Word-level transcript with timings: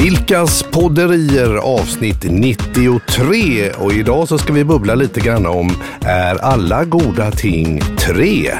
Vilkas 0.00 0.62
podderier 0.62 1.56
avsnitt 1.56 2.24
93 2.30 3.70
och 3.70 3.92
idag 3.92 4.28
så 4.28 4.38
ska 4.38 4.52
vi 4.52 4.64
bubbla 4.64 4.94
lite 4.94 5.20
grann 5.20 5.46
om 5.46 5.70
Är 6.00 6.44
alla 6.44 6.84
goda 6.84 7.30
ting 7.30 7.80
tre? 7.98 8.50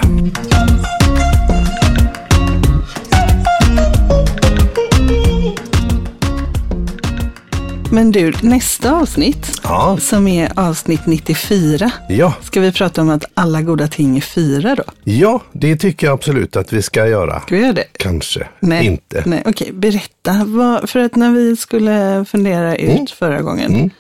Men 7.95 8.13
du, 8.13 8.33
nästa 8.43 8.93
avsnitt, 9.01 9.61
Ja. 9.63 9.97
som 10.01 10.29
är 10.29 10.53
avsnitt 10.57 11.07
94, 11.07 11.91
Ja, 12.09 12.35
ska 12.43 12.61
vi 12.61 12.73
prata 12.73 13.01
om 13.03 13.11
att 13.11 13.25
alla 13.35 13.63
goda 13.63 13.89
ting 13.89 14.17
är 14.17 14.21
fyra 14.21 14.75
då? 14.75 14.83
ja, 15.05 15.43
det 15.53 15.77
tycker 15.77 16.07
jag 16.07 16.15
absolut 16.15 16.57
att 16.57 16.73
vi 16.73 16.83
ska 16.83 17.07
göra. 17.07 17.41
Ska 17.41 17.55
vi 17.57 17.61
göra 17.63 17.73
det? 17.73 17.85
Kanske 17.99 18.49
Nej, 18.61 18.87
inte. 18.87 19.23
Nej, 19.27 19.43
okej, 19.47 19.73
berätta. 19.73 20.45
Vad, 20.47 20.91
för 20.91 21.01
att 21.01 21.17
när 21.17 21.31
vi 21.33 21.57
skulle 21.57 22.25
fundera 22.29 22.77
ut 22.77 22.91
Mm. 22.91 23.07
förra 23.19 23.43
gången 23.43 23.91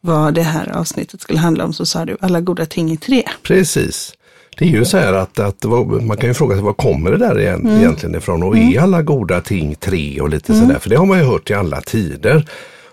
vad 0.00 0.34
det 0.34 0.42
här 0.42 0.72
avsnittet 0.76 1.20
skulle 1.20 1.38
handla 1.38 1.64
om 1.64 1.72
så 1.72 1.86
sa 1.86 2.04
du 2.04 2.16
alla 2.20 2.40
goda 2.40 2.66
ting 2.66 2.92
är 2.92 2.96
tre. 2.96 3.22
Precis. 3.42 4.12
Det 4.58 4.64
är 4.64 4.68
ju 4.68 4.84
så 4.84 4.98
här 4.98 5.12
att, 5.12 5.38
att 5.38 5.64
man 6.02 6.16
kan 6.16 6.28
ju 6.30 6.34
fråga 6.34 6.54
sig 6.56 6.64
var 6.64 6.72
kommer 6.72 7.10
det 7.10 7.16
där 7.18 7.40
igen, 7.40 7.60
Mm. 7.60 7.76
egentligen 7.78 8.14
ifrån 8.14 8.42
och 8.42 8.56
är 8.58 8.80
alla 8.80 9.02
goda 9.02 9.40
ting 9.40 9.74
tre 9.74 10.20
och 10.20 10.28
lite 10.28 10.54
sådär. 10.54 10.78
För 10.78 10.90
det 10.90 10.96
har 10.96 11.06
man 11.06 11.18
ju 11.18 11.24
hört 11.24 11.50
i 11.50 11.54
alla 11.54 11.80
tider. 11.80 12.46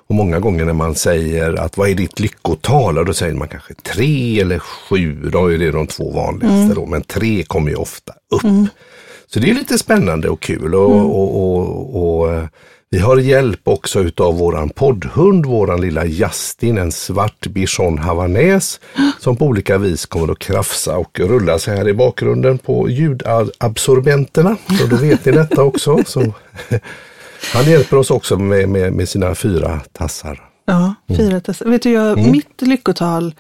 Och 0.08 0.16
många 0.16 0.40
gånger 0.40 0.66
när 0.66 0.74
man 0.74 0.96
säger 0.96 1.54
att 1.54 1.78
vad 1.78 1.90
är 1.90 1.96
ditt 1.96 2.20
lyckotal? 2.20 2.98
Och 2.98 3.06
då 3.06 3.14
säger 3.14 3.34
man 3.36 3.48
kanske 3.48 3.74
tre 3.74 4.40
eller 4.42 4.60
sju. 4.60 5.30
Då 5.32 5.52
är 5.54 5.58
det 5.58 5.72
de 5.72 5.88
två 5.88 6.12
vanligaste 6.12 6.56
Mm. 6.58 6.76
då. 6.76 6.86
Men 6.86 7.02
tre 7.02 7.44
kommer 7.44 7.70
ju 7.70 7.76
ofta 7.76 8.14
upp. 8.30 8.42
Så 9.34 9.40
det 9.40 9.50
är 9.50 9.54
lite 9.54 9.78
spännande 9.78 10.30
och 10.30 10.40
kul. 10.42 10.76
Och, 10.76 10.92
Mm. 10.94 11.06
och, 11.06 11.58
och, 11.58 12.20
och 12.20 12.34
eh, 12.34 12.44
vi 12.90 13.00
har 13.00 13.18
hjälp 13.18 13.60
också 13.64 14.00
utav 14.00 14.38
våran 14.38 14.70
poddhund, 14.70 15.46
våran 15.46 15.82
lilla 15.82 16.06
Justin, 16.06 16.78
en 16.78 16.92
svart 16.92 17.48
bichon 17.48 17.98
havanäs 17.98 18.80
som 19.20 19.36
på 19.36 19.46
olika 19.46 19.78
vis 19.78 20.06
kommer 20.06 20.32
att 20.32 20.40
krafsa 20.40 20.98
och 20.98 21.20
rulla 21.20 21.60
sig 21.60 21.78
här 21.78 21.90
i 21.90 21.94
bakgrunden 21.94 22.58
på 22.58 22.90
ljudabsorbenterna. 22.90 24.58
Så 24.80 24.86
då 24.88 24.96
vet 24.96 25.26
ni 25.26 25.32
detta 25.32 25.64
också. 25.64 26.00
Så, 26.06 26.34
han 27.54 27.66
hjälper 27.66 27.98
oss 27.98 28.12
också 28.12 28.38
med, 28.38 28.70
med, 28.70 28.94
med 28.94 29.10
sina 29.10 29.36
fyra 29.36 29.82
tassar. 29.92 30.48
Ja, 30.66 30.96
fyra 31.18 31.40
tassar. 31.42 31.66
Vet 31.66 31.82
du, 31.82 31.92
jag, 31.92 32.20
Mm. 32.20 32.32
mitt 32.32 32.62
lyckotal 32.62 33.36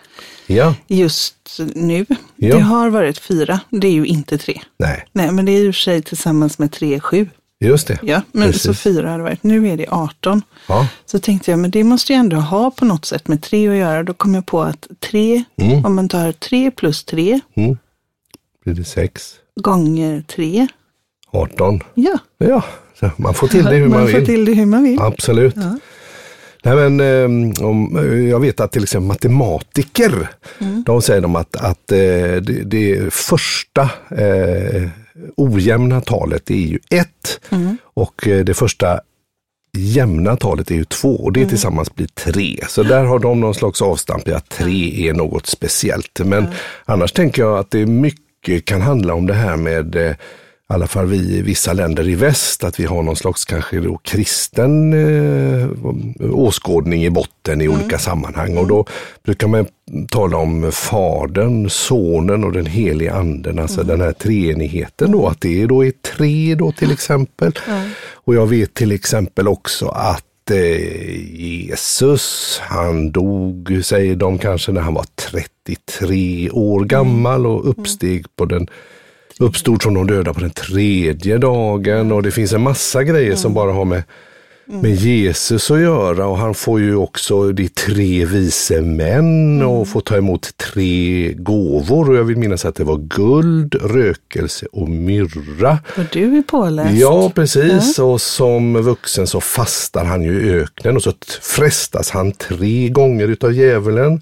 Ja, 0.47 0.75
just 0.87 1.59
nu, 1.75 2.05
Ja. 2.35 2.55
det 2.55 2.61
har 2.61 2.89
varit 2.89 3.17
fyra. 3.17 3.59
Det 3.69 3.87
är 3.87 3.91
ju 3.91 4.05
inte 4.05 4.37
tre. 4.37 4.61
nej, 4.79 5.05
Nej, 5.11 5.31
men 5.31 5.45
det 5.45 5.51
är 5.51 5.59
ju 5.59 5.67
i 5.67 5.71
och 5.71 5.75
för 5.75 5.81
sig 5.81 6.01
tillsammans 6.01 6.59
med 6.59 6.71
tre, 6.71 6.99
sju. 6.99 7.29
just 7.59 7.87
det. 7.87 7.99
Ja, 8.03 8.21
men 8.31 8.47
Precis. 8.47 8.61
så 8.63 8.73
fyra 8.73 9.09
har 9.11 9.17
det 9.17 9.23
varit. 9.23 9.43
Nu 9.43 9.67
är 9.69 9.77
det 9.77 9.87
18. 9.89 10.41
Ja, 10.67 10.87
Så 11.05 11.19
tänkte 11.19 11.51
jag, 11.51 11.59
men 11.59 11.71
det 11.71 11.83
måste 11.83 12.13
ju 12.13 12.19
ändå 12.19 12.37
ha 12.37 12.71
på 12.71 12.85
något 12.85 13.05
sätt 13.05 13.27
med 13.27 13.41
tre 13.43 13.69
att 13.69 13.75
göra. 13.75 14.03
Då 14.03 14.13
kom 14.13 14.33
jag 14.35 14.45
på 14.45 14.61
att 14.61 14.87
tre, 14.99 15.43
Mm. 15.57 15.85
om 15.85 15.95
man 15.95 16.09
tar 16.09 16.31
tre 16.31 16.71
plus 16.71 17.03
tre 17.03 17.39
blir 18.63 18.73
det 18.75 18.83
sex, 18.83 19.33
gånger 19.61 20.23
tre. 20.27 20.67
18. 21.31 21.79
Ja, 21.93 22.17
Ja, 22.47 22.63
man 23.17 23.33
får 23.33 23.47
till 23.47 23.65
det 23.65 23.75
hur 23.75 23.87
man, 23.87 24.07
får 24.07 24.17
vill. 24.17 24.25
till 24.25 24.45
det 24.45 24.53
hur 24.53 24.65
man 24.65 24.83
vill. 24.83 25.01
Absolut. 25.01 25.55
Nej, 26.63 26.75
men, 26.75 26.99
eh, 26.99 27.65
om, 27.65 27.99
jag 28.29 28.39
vet 28.39 28.59
att 28.59 28.71
till 28.71 28.83
exempel 28.83 29.07
matematiker, 29.07 30.27
de 30.85 31.01
säger 31.01 31.21
de 31.21 31.35
att, 31.35 31.55
att 31.55 31.91
eh, 31.91 31.97
det, 31.97 32.63
det 32.65 33.13
första 33.13 33.81
eh, 34.17 34.89
ojämna 35.37 36.01
talet 36.01 36.51
är 36.51 36.55
ju 36.55 36.79
ett 36.89 37.39
och 37.93 38.27
eh, 38.27 38.45
det 38.45 38.53
första 38.53 38.99
jämna 39.77 40.35
talet 40.37 40.71
är 40.71 40.75
ju 40.75 40.83
två 40.83 41.15
och 41.15 41.33
det 41.33 41.49
tillsammans 41.49 41.95
blir 41.95 42.07
tre. 42.07 42.59
Så 42.67 42.83
där 42.83 43.03
har 43.03 43.19
de 43.19 43.39
någon 43.39 43.53
slags 43.53 43.81
avstamp 43.81 44.27
i 44.27 44.33
att 44.33 44.49
tre 44.49 45.09
är 45.09 45.13
något 45.13 45.47
speciellt. 45.47 46.19
Men 46.25 46.47
annars 46.85 47.11
tänker 47.11 47.41
jag 47.41 47.57
att 47.57 47.71
det 47.71 47.85
mycket 47.85 48.65
kan 48.65 48.81
handla 48.81 49.13
om 49.13 49.27
det 49.27 49.33
här 49.33 49.57
med 49.57 49.95
eh, 49.95 50.15
i 50.71 50.73
alla 50.73 50.87
fall 50.87 51.05
vi 51.05 51.17
i 51.17 51.41
vissa 51.41 51.73
länder 51.73 52.09
i 52.09 52.15
väst, 52.15 52.63
att 52.63 52.79
vi 52.79 52.85
har 52.85 53.03
någon 53.03 53.15
slags 53.15 53.45
kanske 53.45 53.79
då 53.79 53.97
kristen 53.97 54.93
eh, 54.93 55.69
åskådning 56.33 57.03
i 57.03 57.09
botten 57.09 57.61
i 57.61 57.67
olika 57.67 57.99
sammanhang. 57.99 58.57
Och 58.57 58.67
då 58.67 58.85
brukar 59.23 59.47
man 59.47 59.67
tala 60.09 60.37
om 60.37 60.71
Fadern, 60.71 61.69
Sonen 61.69 62.43
och 62.43 62.51
den 62.51 62.65
helige 62.65 63.13
Anden, 63.13 63.59
alltså 63.59 63.83
den 63.83 64.01
här 64.01 64.11
treenigheten 64.11 65.11
då, 65.11 65.27
att 65.27 65.41
det 65.41 65.65
då 65.65 65.85
är 65.85 65.91
tre 65.91 66.55
då 66.55 66.71
till 66.71 66.91
exempel. 66.91 67.51
Och 68.13 68.35
jag 68.35 68.47
vet 68.47 68.73
till 68.73 68.91
exempel 68.91 69.47
också 69.47 69.87
att 69.87 70.51
eh, 70.51 71.35
Jesus, 71.35 72.57
han 72.63 73.11
dog, 73.11 73.81
säger 73.83 74.15
de 74.15 74.37
kanske 74.37 74.71
när 74.71 74.81
han 74.81 74.93
var 74.93 75.05
33 75.15 76.49
år 76.49 76.85
gammal 76.85 77.45
och 77.45 77.69
uppsteg 77.69 78.25
på 78.35 78.45
den 78.45 78.67
uppstod 79.41 79.83
från 79.83 79.93
de 79.93 80.07
döda 80.07 80.33
på 80.33 80.39
den 80.39 80.49
tredje 80.49 81.37
dagen 81.37 82.11
och 82.11 82.23
det 82.23 82.31
finns 82.31 82.53
en 82.53 82.61
massa 82.61 83.03
grejer 83.03 83.35
som 83.35 83.53
bara 83.53 83.71
har 83.71 83.85
med, 83.85 84.03
med 84.65 84.95
Jesus 84.95 85.71
att 85.71 85.79
göra 85.79 86.27
och 86.27 86.37
han 86.37 86.53
får 86.53 86.79
ju 86.79 86.95
också 86.95 87.51
de 87.51 87.67
tre 87.67 88.25
vise 88.25 88.81
män 88.81 89.61
och 89.61 89.87
får 89.87 90.01
ta 90.01 90.17
emot 90.17 90.57
tre 90.57 91.33
gåvor 91.33 92.09
och 92.09 92.15
jag 92.15 92.23
vill 92.23 92.37
minnas 92.37 92.65
att 92.65 92.75
det 92.75 92.83
var 92.83 92.97
guld, 92.97 93.75
rökelse 93.75 94.65
och 94.71 94.89
myrra. 94.89 95.79
Och 95.97 96.03
du 96.11 96.37
är 96.37 96.41
påläst. 96.41 96.97
Ja, 96.97 97.31
precis. 97.35 97.99
Och 97.99 98.21
som 98.21 98.73
vuxen 98.81 99.27
så 99.27 99.41
fastar 99.41 100.05
han 100.05 100.21
ju 100.21 100.41
i 100.41 100.49
öknen 100.53 100.95
och 100.95 101.03
så 101.03 101.13
frestas 101.41 102.09
han 102.09 102.31
tre 102.31 102.89
gånger 102.89 103.27
utav 103.27 103.53
djävulen. 103.53 104.21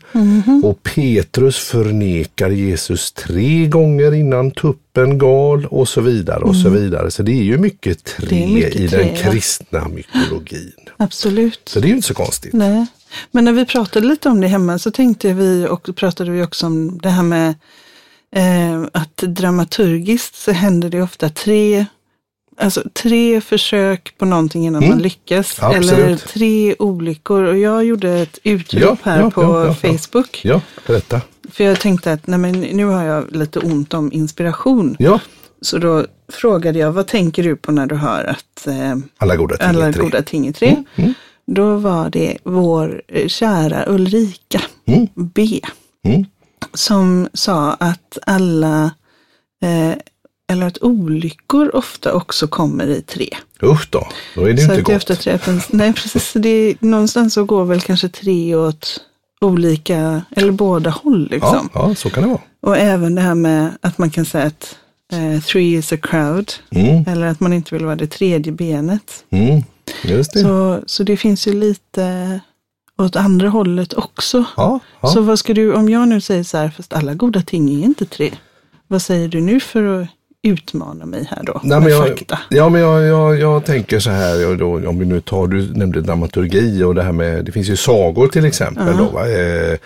Och 0.64 0.84
Petrus 0.84 1.58
förnekar 1.58 2.50
Jesus 2.50 3.12
tre 3.12 3.68
gånger 3.68 4.14
innan 4.14 4.52
tuppen 4.52 4.89
gal 5.18 5.66
och 5.66 5.90
så 5.90 6.02
vidare 6.02 6.40
och 6.40 6.56
så 6.56 6.70
vidare. 6.70 7.12
Så 7.12 7.24
det 7.24 7.32
är 7.32 7.44
ju 7.44 7.58
mycket 7.58 8.20
är 8.32 8.48
mycket 8.48 8.76
i 8.76 8.88
tre, 8.88 8.98
den 8.98 9.08
ja. 9.08 9.32
kristna 9.32 9.88
mytologin. 9.88 10.72
Absolut. 10.98 11.62
Så 11.66 11.80
det 11.80 11.86
är 11.86 11.90
ju 11.90 11.96
inte 11.96 12.08
så 12.08 12.14
konstigt. 12.14 12.54
Nej. 12.54 12.86
Men 13.32 13.46
när 13.46 13.52
vi 13.52 13.66
pratade 13.66 14.08
lite 14.08 14.30
om 14.30 14.42
det 14.42 14.48
hemma 14.48 14.80
så 14.80 14.92
tänkte 14.92 15.34
vi 15.34 15.68
och 15.68 15.96
pratade 15.96 16.32
vi 16.32 16.44
också 16.44 16.66
om 16.66 16.98
det 16.98 17.10
här 17.10 17.24
med 17.24 17.56
eh, 18.36 18.84
att 18.92 19.18
dramaturgiskt 19.18 20.36
så 20.36 20.52
händer 20.52 20.90
det 20.90 21.02
ofta 21.02 21.30
tre 21.30 21.86
Alltså 22.62 22.84
tre 22.94 23.42
försök 23.42 24.14
på 24.18 24.26
någonting 24.26 24.66
innan 24.66 24.88
man 24.88 25.00
lyckas. 25.00 25.60
Mm. 25.60 25.78
Absolut. 25.78 26.00
Eller 26.00 26.16
tre 26.16 26.76
olyckor. 26.80 27.44
Och 27.44 27.58
jag 27.58 27.86
gjorde 27.86 28.12
ett 28.12 28.40
utrop 28.44 28.82
Ja, 28.82 28.98
här 29.04 29.20
ja, 29.20 29.32
på 29.32 29.44
ja, 29.44 29.66
ja, 29.66 29.76
ja. 29.82 29.98
Facebook. 29.98 30.42
Ja, 30.44 30.62
berätta. 30.88 31.22
För 31.52 31.64
jag 31.64 31.80
tänkte 31.80 32.14
att 32.14 32.28
nej 32.28 32.40
men, 32.40 32.52
nu 32.52 32.86
har 32.86 33.04
jag 33.04 33.36
lite 33.36 33.60
ont 33.60 33.94
om 33.94 34.12
inspiration. 34.14 34.96
Ja, 35.00 35.20
Så 35.62 35.78
då 35.78 36.06
frågade 36.34 36.80
jag, 36.80 36.92
vad 36.92 37.08
tänker 37.08 37.44
du 37.44 37.56
på 37.56 37.72
när 37.72 37.86
du 37.86 37.96
hör 37.96 38.24
att 38.26 38.68
eh, 38.68 38.96
alla 39.18 39.36
goda 39.36 39.58
ting 39.58 39.68
alla 39.68 39.88
är 39.88 39.94
tre. 39.94 40.02
goda 40.04 40.22
ting 40.22 40.48
är 40.48 40.52
tre? 40.52 40.84
Mm, 40.96 41.14
Då 41.46 41.76
var 41.78 42.10
det 42.10 42.38
vår 42.44 43.02
eh, 43.08 43.28
kära 43.28 43.86
Ulrika 43.88 44.62
B. 45.16 45.60
Mm. 46.06 46.26
Som 46.74 47.30
sa 47.34 47.72
att 47.74 48.18
alla, 48.26 48.84
eh, 49.64 49.94
eller 50.52 50.68
att 50.68 50.82
olyckor 50.84 51.76
ofta 51.76 52.14
också 52.14 52.48
kommer 52.48 52.88
i 52.88 53.02
tre. 53.02 53.30
Usch 53.64 53.88
då, 53.92 54.08
då 54.36 54.46
är 54.46 54.54
det 54.54 54.62
så 54.62 54.72
inte 54.72 54.82
gott. 54.82 54.96
ofta 54.96 55.16
tre, 55.16 55.40
nej 55.70 55.94
precis, 55.94 56.34
det 56.34 56.76
någonstans 56.82 57.34
så 57.34 57.44
går 57.44 57.66
väl 57.66 57.82
kanske 57.82 58.10
tre 58.10 58.56
åt 58.56 59.02
olika, 59.42 60.22
eller 60.32 60.52
båda 60.52 60.90
håll 60.90 61.28
Ja, 61.32 61.36
liksom. 61.36 61.70
ja, 61.74 61.96
så 61.96 62.10
kan 62.10 62.24
det 62.24 62.30
vara. 62.30 62.42
Och 62.62 62.78
även 62.78 63.16
det 63.16 63.22
här 63.22 63.36
med 63.36 63.78
att 63.82 63.98
man 63.98 64.10
kan 64.10 64.26
säga 64.26 64.46
att 64.46 64.78
eh, 65.14 65.42
three 65.44 65.74
is 65.78 65.94
a 65.94 65.98
crowd. 66.02 66.52
Mm, 66.72 67.04
Eller 67.08 67.28
att 67.28 67.40
man 67.40 67.54
inte 67.54 67.76
vill 67.76 67.86
vara 67.86 67.96
det 67.96 68.08
tredje 68.08 68.52
benet. 68.52 69.24
mm, 69.30 69.62
just 70.04 70.34
det. 70.34 70.40
Så, 70.40 70.80
så 70.86 71.04
det 71.04 71.18
finns 71.18 71.48
ju 71.48 71.54
lite 71.54 72.40
åt 72.98 73.16
andra 73.16 73.50
hållet 73.50 73.94
också. 73.94 74.44
Ja, 74.58 74.80
ja. 75.02 75.08
Så 75.08 75.22
vad 75.22 75.40
ska 75.40 75.54
du, 75.54 75.74
om 75.74 75.90
jag 75.90 76.08
nu 76.08 76.22
säger 76.22 76.44
så 76.44 76.58
här, 76.58 76.70
fast 76.70 76.94
alla 76.94 77.14
goda 77.14 77.42
ting 77.42 77.70
är 77.70 77.86
inte 77.86 78.06
tre. 78.06 78.32
Vad 78.88 79.02
säger 79.02 79.28
du 79.28 79.42
nu 79.42 79.60
för 79.60 80.02
att 80.02 80.08
utmana 80.44 81.06
mig 81.06 81.28
här 81.32 81.44
då? 81.44 81.62
Nej, 81.64 81.80
men 81.80 81.90
jag, 81.90 82.08
fakta. 82.08 82.40
ja, 82.50 82.70
men 82.70 82.82
jag, 82.82 83.02
jag, 83.04 83.40
jag 83.40 83.66
tänker 83.66 84.00
så 84.00 84.10
här, 84.10 84.56
då, 84.56 84.90
om 84.90 85.00
vi 85.00 85.06
nu 85.06 85.22
tar, 85.22 85.48
du 85.48 85.74
nämnde 85.74 86.02
dramaturgi 86.02 86.84
och 86.84 86.96
det 86.96 87.04
här 87.04 87.12
med, 87.12 87.46
det 87.46 87.52
finns 87.52 87.70
ju 87.70 87.78
sagor 87.78 88.28
till 88.28 88.46
exempel. 88.46 88.98
Då, 88.98 89.04
va? 89.04 89.30
Eh, 89.30 89.72
eh, 89.72 89.78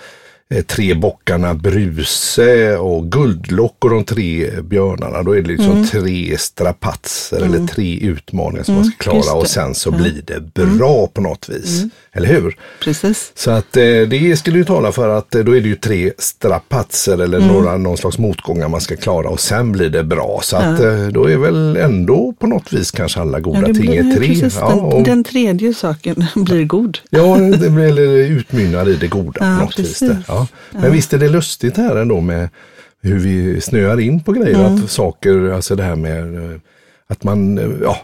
tre 0.62 0.94
bockarna 0.94 1.54
Bruse 1.54 2.78
och 2.78 3.12
Guldlock 3.12 3.76
och 3.86 3.90
de 3.90 4.04
tre 4.04 4.50
björnarna. 4.64 5.24
Då 5.24 5.32
är 5.32 5.42
det 5.42 5.48
liksom 5.48 5.72
Mm. 5.72 5.88
tre 5.88 6.38
strapatser 6.38 7.42
eller 7.42 7.68
tre 7.68 8.00
utmaningar 8.00 8.64
som 8.64 8.76
man 8.76 8.84
ska 8.86 8.92
just 8.92 9.02
klara 9.24 9.36
det. 9.36 9.42
och 9.42 9.48
sen 9.48 9.76
så 9.76 9.92
blir 9.92 10.22
det 10.26 10.66
bra 10.66 11.08
på 11.08 11.22
något 11.22 11.50
vis. 11.50 11.84
Eller 12.12 12.28
hur? 12.28 12.58
Precis. 12.84 13.32
Så 13.36 13.52
att 13.52 13.78
eh, 13.78 13.84
det 13.84 14.40
skulle 14.40 14.58
ju 14.58 14.66
tala 14.66 14.92
för 14.92 15.10
att 15.10 15.36
eh, 15.36 15.42
då 15.44 15.58
är 15.58 15.62
det 15.62 15.68
ju 15.68 15.76
tre 15.76 16.12
strapatser 16.18 17.14
eller 17.14 17.38
Mm. 17.38 17.48
några, 17.50 17.78
någon 17.78 17.98
slags 17.98 18.18
motgångar 18.18 18.68
man 18.68 18.82
ska 18.82 18.96
klara 18.96 19.30
och 19.30 19.40
sen 19.40 19.72
blir 19.72 19.90
det 19.90 20.04
bra. 20.04 20.40
Så 20.44 20.58
att 20.58 20.80
eh, 20.80 21.08
då 21.08 21.30
är 21.30 21.38
väl 21.38 21.78
ändå 21.78 22.34
på 22.40 22.48
något 22.48 22.74
vis 22.74 22.92
kanske 22.92 23.20
alla 23.20 23.40
goda 23.40 23.60
Ja, 23.62 23.68
det 23.68 23.74
ting 23.74 23.96
är 23.96 24.16
tre. 24.16 24.28
precis, 24.28 24.58
Ja, 24.60 24.70
den, 24.70 24.80
och, 24.80 25.04
den 25.04 25.24
tredje 25.24 25.74
saken 25.74 26.26
blir 26.36 26.64
god. 26.66 26.98
ja, 27.10 27.38
det 27.38 27.70
blir, 27.70 27.84
eller 27.84 28.08
utmynnar 28.18 28.90
i 28.90 28.94
det 28.96 29.08
goda 29.08 29.40
Ja, 29.40 29.58
på 29.60 29.66
något 29.66 29.80
vis. 29.80 30.00
precis. 30.00 30.10
Där. 30.28 30.43
Ja. 30.72 30.80
Men 30.82 30.92
visst 30.92 31.14
är 31.14 31.18
det 31.18 31.30
lustigt 31.30 31.78
här 31.78 31.96
ändå 31.96 32.22
med 32.22 32.50
hur 33.04 33.20
vi 33.20 33.62
snöar 33.62 34.00
in 34.00 34.24
på 34.24 34.32
grejer. 34.32 34.60
Mm. 34.60 34.76
Att 34.76 34.90
saker, 34.90 35.52
alltså 35.52 35.76
det 35.76 35.84
här 35.84 35.96
med 35.96 36.36
eh, 36.36 36.60
att 37.08 37.24
man, 37.24 37.58
eh, 37.58 37.70
ja, 37.82 37.98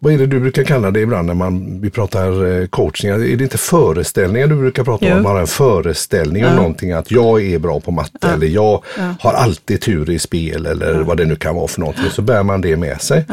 vad 0.00 0.12
är 0.12 0.18
det 0.18 0.26
du 0.26 0.40
brukar 0.40 0.64
kalla 0.64 0.90
det 0.90 1.00
ibland 1.00 1.26
när 1.26 1.34
man, 1.34 1.80
vi 1.80 1.90
pratar 1.90 2.60
eh, 2.60 2.66
coaching? 2.66 3.10
Är 3.10 3.36
det 3.36 3.44
inte 3.44 3.58
föreställningar 3.58 4.46
du 4.46 4.56
brukar 4.56 4.84
prata 4.84 5.04
om? 5.04 5.10
Jo. 5.10 5.16
Att 5.16 5.22
man 5.22 5.32
har 5.32 5.40
en 5.40 5.46
föreställning 5.46 6.46
om 6.46 6.56
någonting, 6.56 6.92
att 6.92 7.10
jag 7.10 7.44
är 7.44 7.58
bra 7.58 7.80
på 7.80 7.90
matte 7.90 8.28
eller 8.28 8.46
jag 8.46 8.84
har 9.20 9.32
alltid 9.32 9.80
tur 9.80 10.10
i 10.10 10.18
spel 10.18 10.66
eller 10.66 11.02
vad 11.02 11.16
det 11.16 11.24
nu 11.24 11.36
kan 11.36 11.54
vara 11.54 11.68
för 11.68 11.80
någonting. 11.80 12.10
Så 12.10 12.22
bär 12.22 12.42
man 12.42 12.60
det 12.60 12.76
med 12.76 13.00
sig. 13.00 13.24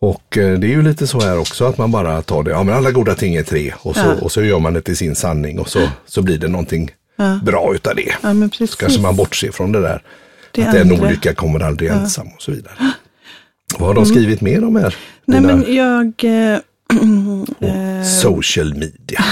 Och 0.00 0.24
det 0.30 0.40
är 0.42 0.64
ju 0.64 0.82
lite 0.82 1.06
så 1.06 1.20
här 1.20 1.38
också 1.38 1.64
att 1.64 1.78
man 1.78 1.92
bara 1.92 2.22
tar 2.22 2.42
det, 2.42 2.50
ja 2.50 2.62
men 2.62 2.74
alla 2.74 2.90
goda 2.90 3.14
ting 3.14 3.34
är 3.34 3.42
tre 3.42 3.72
och 3.78 3.96
så, 3.96 4.12
och 4.20 4.32
så 4.32 4.42
gör 4.42 4.58
man 4.58 4.74
det 4.74 4.80
till 4.80 4.96
sin 4.96 5.14
sanning 5.14 5.58
och 5.58 5.68
så, 5.68 5.80
så 6.06 6.22
blir 6.22 6.38
det 6.38 6.48
någonting 6.48 6.90
bra 7.42 7.74
utav 7.74 7.96
det. 7.96 8.14
Ja, 8.22 8.32
men 8.32 8.50
precis. 8.50 8.74
Kanske 8.74 9.00
man 9.00 9.16
bortser 9.16 9.50
från 9.50 9.72
det 9.72 9.80
där. 9.80 10.02
Det 10.52 10.62
att 10.62 10.74
en 10.74 10.92
andra. 10.92 11.06
olycka 11.06 11.34
kommer 11.34 11.60
aldrig 11.60 11.90
ensam 11.90 12.26
och 12.36 12.42
så 12.42 12.52
vidare. 12.52 12.74
Vad 13.78 13.88
har 13.88 13.94
de 13.94 14.06
skrivit 14.06 14.40
mer 14.40 14.64
om 14.64 14.76
här? 14.76 14.96
Nej, 15.24 15.40
Dina 15.40 15.56
men 15.56 15.74
jag... 15.74 16.24
Eh, 16.24 16.58
social 18.04 18.74
media. 18.74 19.24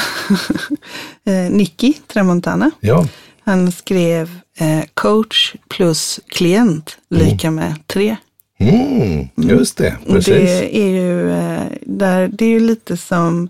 eh, 1.25 1.51
Nicky 1.51 1.93
Tramontana, 1.93 2.71
Ja, 2.81 3.07
han 3.41 3.73
skrev 3.73 4.31
eh, 4.59 4.85
coach 4.95 5.55
plus 5.69 6.21
klient 6.29 6.99
lika 7.11 7.51
med 7.51 7.75
tre. 7.87 8.17
mm, 8.59 9.29
just 9.37 9.77
det. 9.77 9.97
Precis. 10.07 10.35
det 10.35 10.77
är 10.79 10.89
ju, 10.89 11.33
eh, 11.33 11.63
där, 11.83 12.29
det 12.29 12.45
är 12.45 12.51
ju 12.51 12.61
lite 12.61 12.97
som 12.97 13.49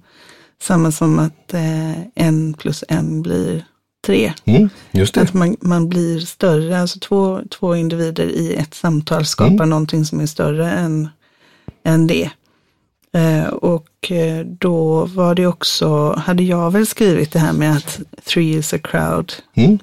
samma 0.63 0.93
som 0.93 1.19
att 1.19 1.55
eh, 1.55 2.01
en 2.15 2.55
plus 2.55 2.85
en 2.89 3.23
blir 3.23 3.65
tre. 4.09 4.33
Mm. 4.45 4.69
Att 5.17 5.35
man, 5.35 5.57
man 5.61 5.89
blir 5.89 6.21
större, 6.21 6.81
alltså 6.81 6.99
två, 6.99 7.41
två 7.51 7.77
individer 7.77 8.25
i 8.25 8.55
ett 8.55 8.75
samtal 8.75 9.25
skapar 9.27 9.55
Mm. 9.55 9.69
någonting 9.69 10.05
som 10.05 10.21
är 10.21 10.27
större 10.27 10.71
än, 10.71 11.09
än 11.85 12.07
det. 12.07 12.31
Eh, 13.13 13.47
och 13.49 14.13
eh, 14.13 14.47
då 14.47 15.05
var 15.05 15.35
det 15.35 15.47
också, 15.47 16.13
hade 16.13 16.43
jag 16.43 16.71
väl 16.71 16.87
skrivit 16.87 17.33
det 17.33 17.39
här 17.39 17.53
med 17.53 17.77
att 17.77 18.01
three 18.25 18.57
is 18.59 18.73
a 18.73 18.79
crowd. 18.79 19.33
Mm. 19.55 19.79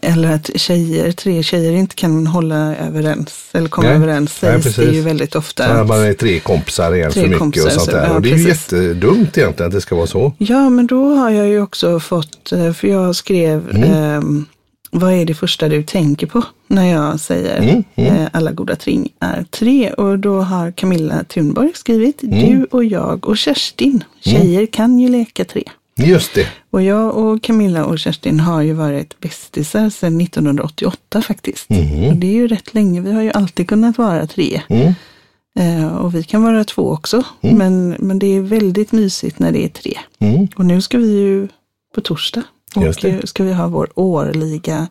Eller 0.00 0.32
att 0.32 0.50
tjejer, 0.60 1.12
tre 1.12 1.42
tjejer 1.42 1.72
inte 1.72 1.94
kan 1.94 2.26
hålla 2.26 2.76
överens 2.76 3.48
eller 3.52 3.68
komma 3.68 3.88
Nej. 3.88 3.96
överens 3.96 4.42
Nej, 4.42 4.62
sägs 4.62 4.76
det 4.76 4.84
ju 4.84 5.00
väldigt 5.00 5.34
ofta. 5.34 5.68
Ja, 5.78 5.84
man 5.84 6.00
är 6.04 6.12
tre 6.12 6.40
kompisar 6.40 6.94
igen 6.94 7.10
Tre 7.12 7.20
för 7.22 7.28
mycket 7.28 7.38
kompisar, 7.38 7.66
och 7.66 7.72
sånt 7.72 7.84
så- 7.84 7.90
där. 7.90 8.06
ja, 8.06 8.14
och 8.14 8.22
det 8.22 8.30
är 8.32 8.36
ju 8.36 8.48
jättedumt 8.48 9.38
egentligen 9.38 9.66
att 9.68 9.72
det 9.74 9.80
ska 9.80 9.96
vara 9.96 10.06
så. 10.06 10.32
Ja, 10.38 10.70
men 10.70 10.86
då 10.86 11.14
har 11.14 11.30
jag 11.30 11.46
ju 11.48 11.60
också 11.62 12.00
fått, 12.00 12.52
eh, 12.52 12.72
för 12.72 12.88
jag 12.88 13.16
skrev, 13.16 13.70
Mm. 13.70 13.82
ehm, 13.92 14.46
vad 14.90 15.12
är 15.12 15.24
det 15.24 15.34
första 15.34 15.68
du 15.68 15.82
tänker 15.82 16.26
på 16.26 16.42
när 16.68 16.92
jag 16.92 17.20
säger 17.20 17.58
Mm, 17.58 17.84
eh, 18.16 18.28
alla 18.32 18.52
goda 18.52 18.76
ting 18.76 19.08
är 19.20 19.44
tre? 19.50 19.90
Och 19.92 20.18
då 20.18 20.40
har 20.40 20.70
Camilla 20.70 21.24
Thunborg 21.24 21.70
skrivit, 21.74 22.22
Mm. 22.22 22.38
du 22.38 22.64
och 22.70 22.84
jag 22.84 23.28
och 23.28 23.38
Kerstin, 23.38 24.04
tjejer 24.20 24.66
kan 24.66 24.98
ju 24.98 25.08
leka 25.08 25.44
tre. 25.44 25.62
Just 25.96 26.34
det. 26.34 26.48
Och 26.70 26.82
jag 26.82 27.16
och 27.16 27.42
Camilla 27.42 27.84
och 27.84 27.98
Kerstin 27.98 28.40
har 28.40 28.62
ju 28.62 28.72
varit 28.72 29.20
bästisar 29.20 29.90
sedan 29.90 30.20
1988 30.20 31.22
faktiskt. 31.22 31.70
Och 32.10 32.16
det 32.16 32.26
är 32.26 32.32
ju 32.32 32.48
rätt 32.48 32.74
länge, 32.74 33.00
vi 33.00 33.12
har 33.12 33.22
ju 33.22 33.30
alltid 33.30 33.68
kunnat 33.68 33.98
vara 33.98 34.26
tre. 34.26 34.62
Mm. 34.68 34.94
Eh, 35.58 35.96
och 35.96 36.14
vi 36.14 36.22
kan 36.22 36.42
vara 36.42 36.64
två 36.64 36.90
också, 36.90 37.22
men, 37.40 37.96
men 37.98 38.18
det 38.18 38.26
är 38.26 38.40
väldigt 38.40 38.92
mysigt 38.92 39.38
när 39.38 39.52
det 39.52 39.64
är 39.64 39.68
tre. 39.68 39.98
Mm. 40.18 40.48
Och 40.56 40.66
nu 40.66 40.82
ska 40.82 40.98
vi 40.98 41.12
ju 41.12 41.48
på 41.94 42.00
torsdag 42.00 42.42
och 42.76 42.94
ska 43.28 43.44
vi 43.44 43.52
ha 43.52 43.68
vår 43.68 43.88
årliga 43.94 44.88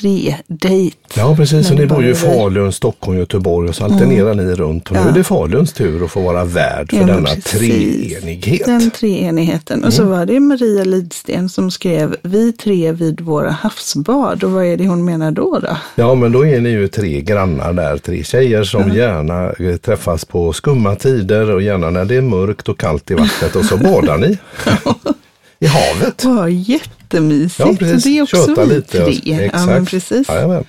tre-dejt. 0.00 0.96
Ja, 1.16 1.36
precis. 1.36 1.68
Men 1.68 1.78
ni 1.78 1.86
bor 1.86 2.02
ju 2.02 2.10
i 2.10 2.14
Falun, 2.14 2.72
Stockholm, 2.72 3.18
Göteborg 3.18 3.68
och 3.68 3.74
så 3.74 3.84
alternerar 3.84 4.34
ni 4.34 4.54
runt. 4.54 4.86
Och 4.90 4.92
nu 4.96 4.98
Ja. 5.04 5.08
är 5.08 5.12
det 5.12 5.24
Faluns 5.24 5.72
tur 5.72 6.04
att 6.04 6.10
få 6.10 6.20
vara 6.20 6.44
värd 6.44 6.90
för 6.90 6.96
Ja, 6.96 7.06
denna 7.06 7.28
precis. 7.28 7.44
treenighet. 7.52 8.64
Den 8.66 8.90
treenigheten. 8.90 9.84
Och 9.84 9.92
så 9.92 10.04
var 10.04 10.26
det 10.26 10.40
Maria 10.40 10.84
Lidsten 10.84 11.48
som 11.48 11.70
skrev 11.70 12.16
Vi 12.22 12.52
tre 12.52 12.92
vid 12.92 13.20
våra 13.20 13.50
havsbad. 13.50 14.44
Och 14.44 14.50
vad 14.50 14.64
är 14.64 14.76
det 14.76 14.86
hon 14.86 15.04
menar 15.04 15.30
då? 15.30 15.58
då? 15.62 15.76
Ja, 15.94 16.14
men 16.14 16.32
då 16.32 16.46
är 16.46 16.60
ni 16.60 16.68
ju 16.70 16.88
tre 16.88 17.20
grannar 17.20 17.72
där, 17.72 17.98
tre 17.98 18.24
tjejer 18.24 18.64
som 18.64 18.88
gärna 18.94 19.50
eh, 19.50 19.76
träffas 19.76 20.24
på 20.24 20.52
skumma 20.52 20.94
tider 20.94 21.50
och 21.50 21.62
gärna 21.62 21.90
när 21.90 22.04
det 22.04 22.16
är 22.16 22.22
mörkt 22.22 22.68
och 22.68 22.78
kallt 22.80 23.10
i 23.10 23.14
vattnet 23.14 23.56
och 23.56 23.64
så 23.64 23.76
badar 23.76 24.18
ni 24.18 24.38
i 25.58 25.66
havet. 25.66 26.24
Vad 26.24 26.50
jättemysigt. 26.50 27.58
Ja, 27.58 27.74
precis. 27.78 28.02
Så 28.02 28.08
det 28.08 28.18
är 28.18 28.22
också 28.22 28.46
Köta 28.46 28.64
lite. 28.64 29.04
tre. 29.04 29.50
Ja, 29.52 29.66
men 29.66 29.86
precis. 29.86 30.28
Jajamän. 30.28 30.64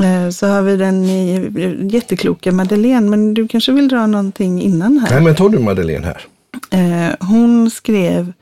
Eh, 0.00 0.30
Så 0.30 0.46
har 0.46 0.62
vi 0.62 0.76
den 0.76 1.04
eh, 1.04 1.94
jättekloka 1.94 2.52
Madeleine. 2.52 3.10
Men 3.10 3.34
du 3.34 3.48
kanske 3.48 3.72
vill 3.72 3.88
dra 3.88 4.06
någonting 4.06 4.62
innan 4.62 4.98
här? 4.98 5.10
Nej, 5.10 5.22
men 5.22 5.34
tar 5.34 5.48
du 5.48 5.58
Madeleine 5.58 6.06
här. 6.06 6.22
Eh, 6.70 7.14
hon 7.20 7.70
skrev 7.70 8.32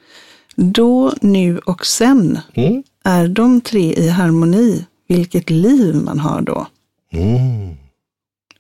Då, 0.57 1.13
nu 1.21 1.59
och 1.59 1.87
sen. 1.87 2.39
Mm. 2.55 2.83
Är 3.05 3.29
de 3.29 3.61
tre 3.61 3.95
i 3.95 4.09
harmoni, 4.09 4.87
vilket 5.09 5.51
liv 5.51 5.95
man 5.95 6.19
har 6.19 6.41
då. 6.41 6.67
Mm. 7.13 7.75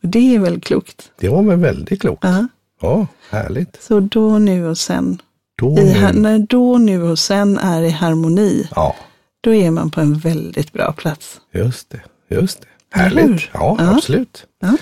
Det 0.00 0.34
är 0.34 0.38
väl 0.38 0.60
klokt? 0.60 1.10
Det 1.20 1.28
var 1.28 1.42
väl 1.42 1.58
väldigt 1.58 2.00
klokt. 2.00 2.24
Ja. 2.24 2.46
Ja, 2.82 3.06
härligt. 3.30 3.82
Så 3.82 4.00
då, 4.00 4.38
nu 4.38 4.66
och 4.68 4.78
sen. 4.78 5.18
Då, 5.56 5.78
I, 5.78 5.92
har- 5.92 6.12
när 6.12 6.38
då, 6.38 6.78
nu 6.78 7.02
och 7.02 7.18
sen 7.18 7.58
är 7.58 7.82
i 7.82 7.90
harmoni, 7.90 8.68
ja, 8.76 8.96
då 9.40 9.54
är 9.54 9.70
man 9.70 9.90
på 9.90 10.00
en 10.00 10.18
väldigt 10.18 10.72
bra 10.72 10.92
plats. 10.92 11.40
just 11.52 11.90
det. 11.90 12.00
Just 12.36 12.60
det. 12.60 12.66
Härligt. 12.98 13.42
Ja, 13.52 13.76
Ja. 13.78 13.94
absolut. 13.96 14.46
Ja. 14.62 14.76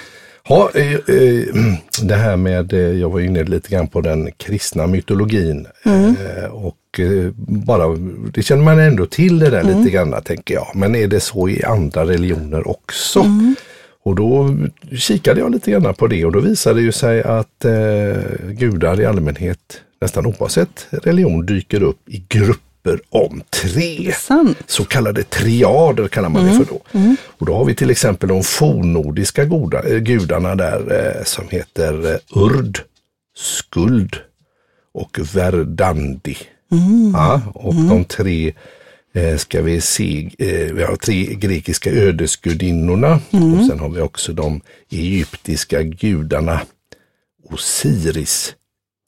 Ja, 0.49 0.71
eh, 0.75 0.93
eh, 0.93 1.45
det 2.03 2.15
här 2.17 2.37
med, 2.37 2.73
eh, 2.73 2.79
jag 2.81 3.11
var 3.11 3.21
inne 3.21 3.45
lite 3.45 3.69
grann 3.69 3.89
på 3.89 4.01
den 4.01 4.33
kristna 4.33 4.87
mytologin. 4.87 5.67
Mm. 5.85 6.15
Och 6.53 7.01
bara, 7.47 7.97
det 8.35 8.43
känner 8.43 8.63
man 8.63 8.79
ändå 8.79 9.07
till 9.07 9.39
det 9.39 9.51
där 9.51 9.61
Mm. 9.61 9.79
lite 9.79 9.91
grann 9.91 10.23
tänker 10.25 10.55
jag. 10.55 10.67
Men 10.75 10.95
är 10.95 11.07
det 11.07 11.21
så 11.21 11.49
i 11.49 11.65
andra 11.65 12.05
religioner 12.07 12.69
också? 12.69 13.21
Mm. 13.21 13.55
Och 14.05 14.15
då 14.15 14.57
kikade 14.97 15.41
jag 15.41 15.51
lite 15.53 15.71
grann 15.71 15.95
på 15.95 16.07
det 16.07 16.25
och 16.25 16.33
då 16.33 16.41
visade 16.41 16.81
det 16.81 16.83
ju 16.83 16.93
sig 16.93 17.23
att 17.23 17.65
eh, 17.65 18.51
gudar 18.51 19.01
i 19.01 19.05
allmänhet, 19.07 19.59
nästan 20.03 20.27
oavsett 20.27 20.87
religion, 20.91 21.47
dyker 21.47 21.83
upp 21.83 22.09
i 22.09 22.25
grupper 22.29 23.01
om 23.11 23.43
tre. 23.51 24.13
Så 24.67 24.85
kallade 24.85 25.23
triader 25.23 26.09
kallar 26.09 26.29
man 26.29 26.43
Mm. 26.43 26.59
det 26.59 26.65
för 26.65 26.75
då. 26.75 26.83
Och 27.27 27.47
då 27.47 27.55
har 27.55 27.65
vi 27.65 27.75
till 27.75 27.91
exempel 27.91 28.29
de 28.29 28.43
fornnordiska 28.43 29.45
goda, 29.45 29.83
eh, 29.83 29.99
gudarna 29.99 30.55
där 30.55 31.17
eh, 31.19 31.25
som 31.25 31.49
heter 31.49 32.13
eh, 32.13 32.43
Urd, 32.43 32.81
Skuld 33.37 34.17
och 34.95 35.19
Verdandi. 35.35 36.37
Mm. 36.73 37.11
Ja, 37.15 37.41
och 37.55 37.75
de 37.75 38.05
tre 38.05 38.53
eh, 39.15 39.37
ska 39.37 39.63
vi 39.63 39.81
se, 39.81 40.31
eh, 40.39 40.73
vi 40.75 40.83
har 40.83 40.97
tre 40.97 41.35
grekiska 41.35 41.91
ödesgudinnorna 41.91 43.21
Mm. 43.31 43.55
och 43.61 43.67
sen 43.67 43.79
har 43.79 43.89
vi 43.89 44.01
också 44.01 44.33
de 44.33 44.61
egyptiska 44.91 45.83
gudarna 45.83 46.61
Osiris, 47.51 48.55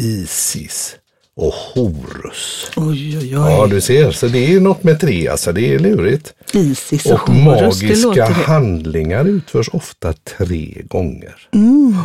Isis 0.04 0.96
och 1.36 1.52
Horus. 1.54 2.70
Oj, 2.76 2.86
oj, 2.86 3.18
oj. 3.18 3.28
Ja, 3.30 3.66
du 3.70 3.80
ser. 3.80 4.10
Så 4.10 4.26
det 4.28 4.54
är 4.54 4.60
något 4.60 4.82
med 4.84 5.00
tre, 5.00 5.28
alltså 5.28 5.52
det 5.52 5.74
är 5.74 5.78
lurigt. 5.78 6.34
Isis 6.52 7.06
och, 7.06 7.12
Och 7.12 7.18
Horus, 7.34 7.80
det 7.80 7.86
magiska 7.86 8.08
låter 8.08 8.20
det. 8.20 8.32
handlingar 8.32 9.24
utförs 9.24 9.68
ofta 9.72 10.12
tre 10.38 10.82
gånger. 10.88 11.34
Mm. 11.54 11.96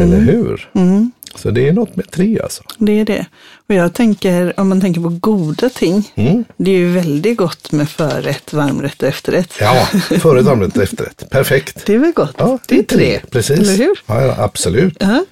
Eller 0.00 0.20
hur? 0.20 0.70
Mm. 0.74 1.10
Så 1.34 1.50
det 1.50 1.68
är 1.68 1.72
något 1.72 1.96
med 1.96 2.10
tre 2.10 2.40
alltså. 2.42 2.62
Det 2.78 3.00
är 3.00 3.04
det. 3.04 3.26
Och 3.68 3.74
jag 3.74 3.94
tänker, 3.94 4.60
om 4.60 4.68
man 4.68 4.80
tänker 4.80 5.00
på 5.00 5.08
goda 5.08 5.68
ting, 5.68 6.12
Mm. 6.14 6.44
det 6.56 6.70
är 6.70 6.78
ju 6.78 6.92
väldigt 6.92 7.36
gott 7.36 7.72
med 7.72 7.88
förrätt, 7.88 8.52
varmrätt 8.52 9.02
och 9.02 9.08
efterrätt. 9.08 9.52
Ja, 9.60 9.86
förrätt, 10.20 10.44
varmrätt, 10.44 10.76
efterrätt. 10.76 11.30
Perfekt. 11.30 11.86
Det 11.86 11.94
är 11.94 11.98
väl 11.98 12.12
gott? 12.12 12.34
Ja, 12.38 12.58
det 12.68 12.78
är 12.78 12.82
tre. 12.82 13.20
Precis. 13.30 13.58
Eller 13.60 13.76
hur? 13.76 14.00
Ja, 14.06 14.22
ja, 14.22 14.34
absolut. 14.38 14.96
Ja. 15.00 15.24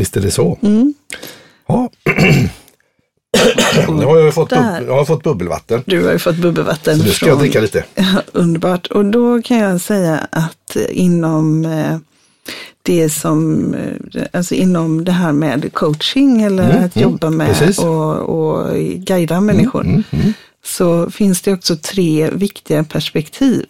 Visst 0.00 0.16
är 0.16 0.20
det 0.20 0.30
så. 0.30 0.58
Mm. 0.62 0.94
Ja. 1.68 1.90
Nu 3.88 4.04
har 4.04 4.18
jag, 4.18 4.34
fått 4.34 4.50
bub- 4.52 4.86
jag 4.86 4.94
har 4.94 5.04
fått 5.04 5.22
bubbelvatten. 5.22 5.82
Du 5.86 6.04
har 6.04 6.12
ju 6.12 6.18
fått 6.18 6.36
bubbelvatten. 6.36 6.98
Så 6.98 7.04
nu 7.04 7.10
ska 7.10 7.26
jag 7.26 7.38
dricka 7.38 7.60
lite. 7.60 7.84
Ja, 7.94 8.22
underbart. 8.32 8.86
Och 8.86 9.04
då 9.04 9.42
kan 9.42 9.58
jag 9.58 9.80
säga 9.80 10.26
att 10.32 10.76
inom 10.90 11.64
eh, 11.64 11.98
det 12.82 13.10
som, 13.10 13.74
eh, 13.74 14.22
alltså 14.32 14.54
inom 14.54 15.04
det 15.04 15.12
här 15.12 15.32
med 15.32 15.72
coaching 15.72 16.42
eller 16.42 16.84
att 16.84 16.96
jobba 16.96 17.30
med 17.30 17.46
Mm, 17.46 17.58
precis. 17.58 17.78
Mm, 17.78 17.90
och, 17.92 18.16
och 18.18 18.76
guida 18.96 19.40
människor 19.40 20.02
så 20.64 21.10
finns 21.10 21.42
det 21.42 21.52
också 21.52 21.76
tre 21.76 22.30
viktiga 22.30 22.84
perspektiv. 22.84 23.66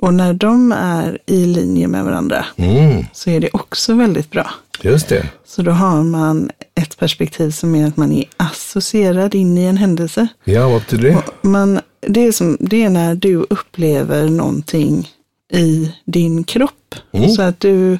Och 0.00 0.14
när 0.14 0.32
de 0.34 0.72
är 0.72 1.18
i 1.26 1.46
linje 1.46 1.88
med 1.88 2.04
varandra 2.04 2.46
Mm, 2.56 3.04
så 3.12 3.30
är 3.30 3.40
det 3.40 3.48
också 3.52 3.94
väldigt 3.94 4.30
bra. 4.30 4.50
just 4.82 5.08
det. 5.08 5.28
Så 5.46 5.62
då 5.62 5.70
har 5.70 6.02
man 6.02 6.50
ett 6.74 6.98
perspektiv 6.98 7.50
som 7.50 7.74
är 7.74 7.86
att 7.86 7.96
man 7.96 8.12
är 8.12 8.24
associerad 8.36 9.34
in 9.34 9.58
i 9.58 9.62
en 9.64 9.76
händelse. 9.76 10.26
Ja, 10.44 10.68
vad 10.68 10.80
betyder 10.80 11.04
det? 11.10 11.48
Man, 11.48 11.80
det, 12.00 12.20
är 12.26 12.32
som, 12.32 12.56
det 12.60 12.82
är 12.84 12.90
när 12.90 13.14
du 13.14 13.36
upplever 13.50 14.28
någonting 14.28 15.08
i 15.52 15.92
din 16.04 16.44
kropp. 16.44 16.94
Så 17.36 17.42
att 17.42 17.60
du, 17.60 17.98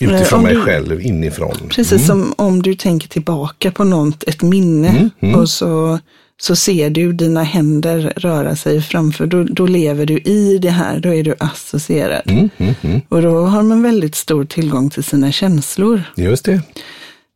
Utifrån 0.00 0.38
om 0.38 0.44
mig 0.44 0.54
du- 0.54 0.60
själv, 0.60 1.00
inifrån. 1.00 1.56
precis 1.70 2.06
som 2.06 2.34
om 2.36 2.62
du 2.62 2.74
tänker 2.74 3.08
tillbaka 3.08 3.70
på 3.70 3.84
något, 3.84 4.24
ett 4.24 4.42
minne 4.42 5.10
och 5.36 5.48
så, 5.48 5.98
så 6.40 6.56
ser 6.56 6.90
du 6.90 7.12
dina 7.12 7.42
händer 7.42 8.12
röra 8.16 8.56
sig 8.56 8.82
framför, 8.82 9.26
då, 9.26 9.44
då 9.44 9.66
lever 9.66 10.06
du 10.06 10.18
i 10.18 10.58
det 10.58 10.70
här, 10.70 11.00
då 11.00 11.14
är 11.14 11.22
du 11.22 11.34
associerad. 11.38 12.22
Mm, 12.26 12.50
mm, 12.58 12.74
mm. 12.82 13.00
Och 13.08 13.22
då 13.22 13.40
har 13.46 13.62
man 13.62 13.82
väldigt 13.82 14.14
stor 14.14 14.44
tillgång 14.44 14.90
till 14.90 15.04
sina 15.04 15.32
känslor. 15.32 16.02
Just 16.16 16.44
det. 16.44 16.60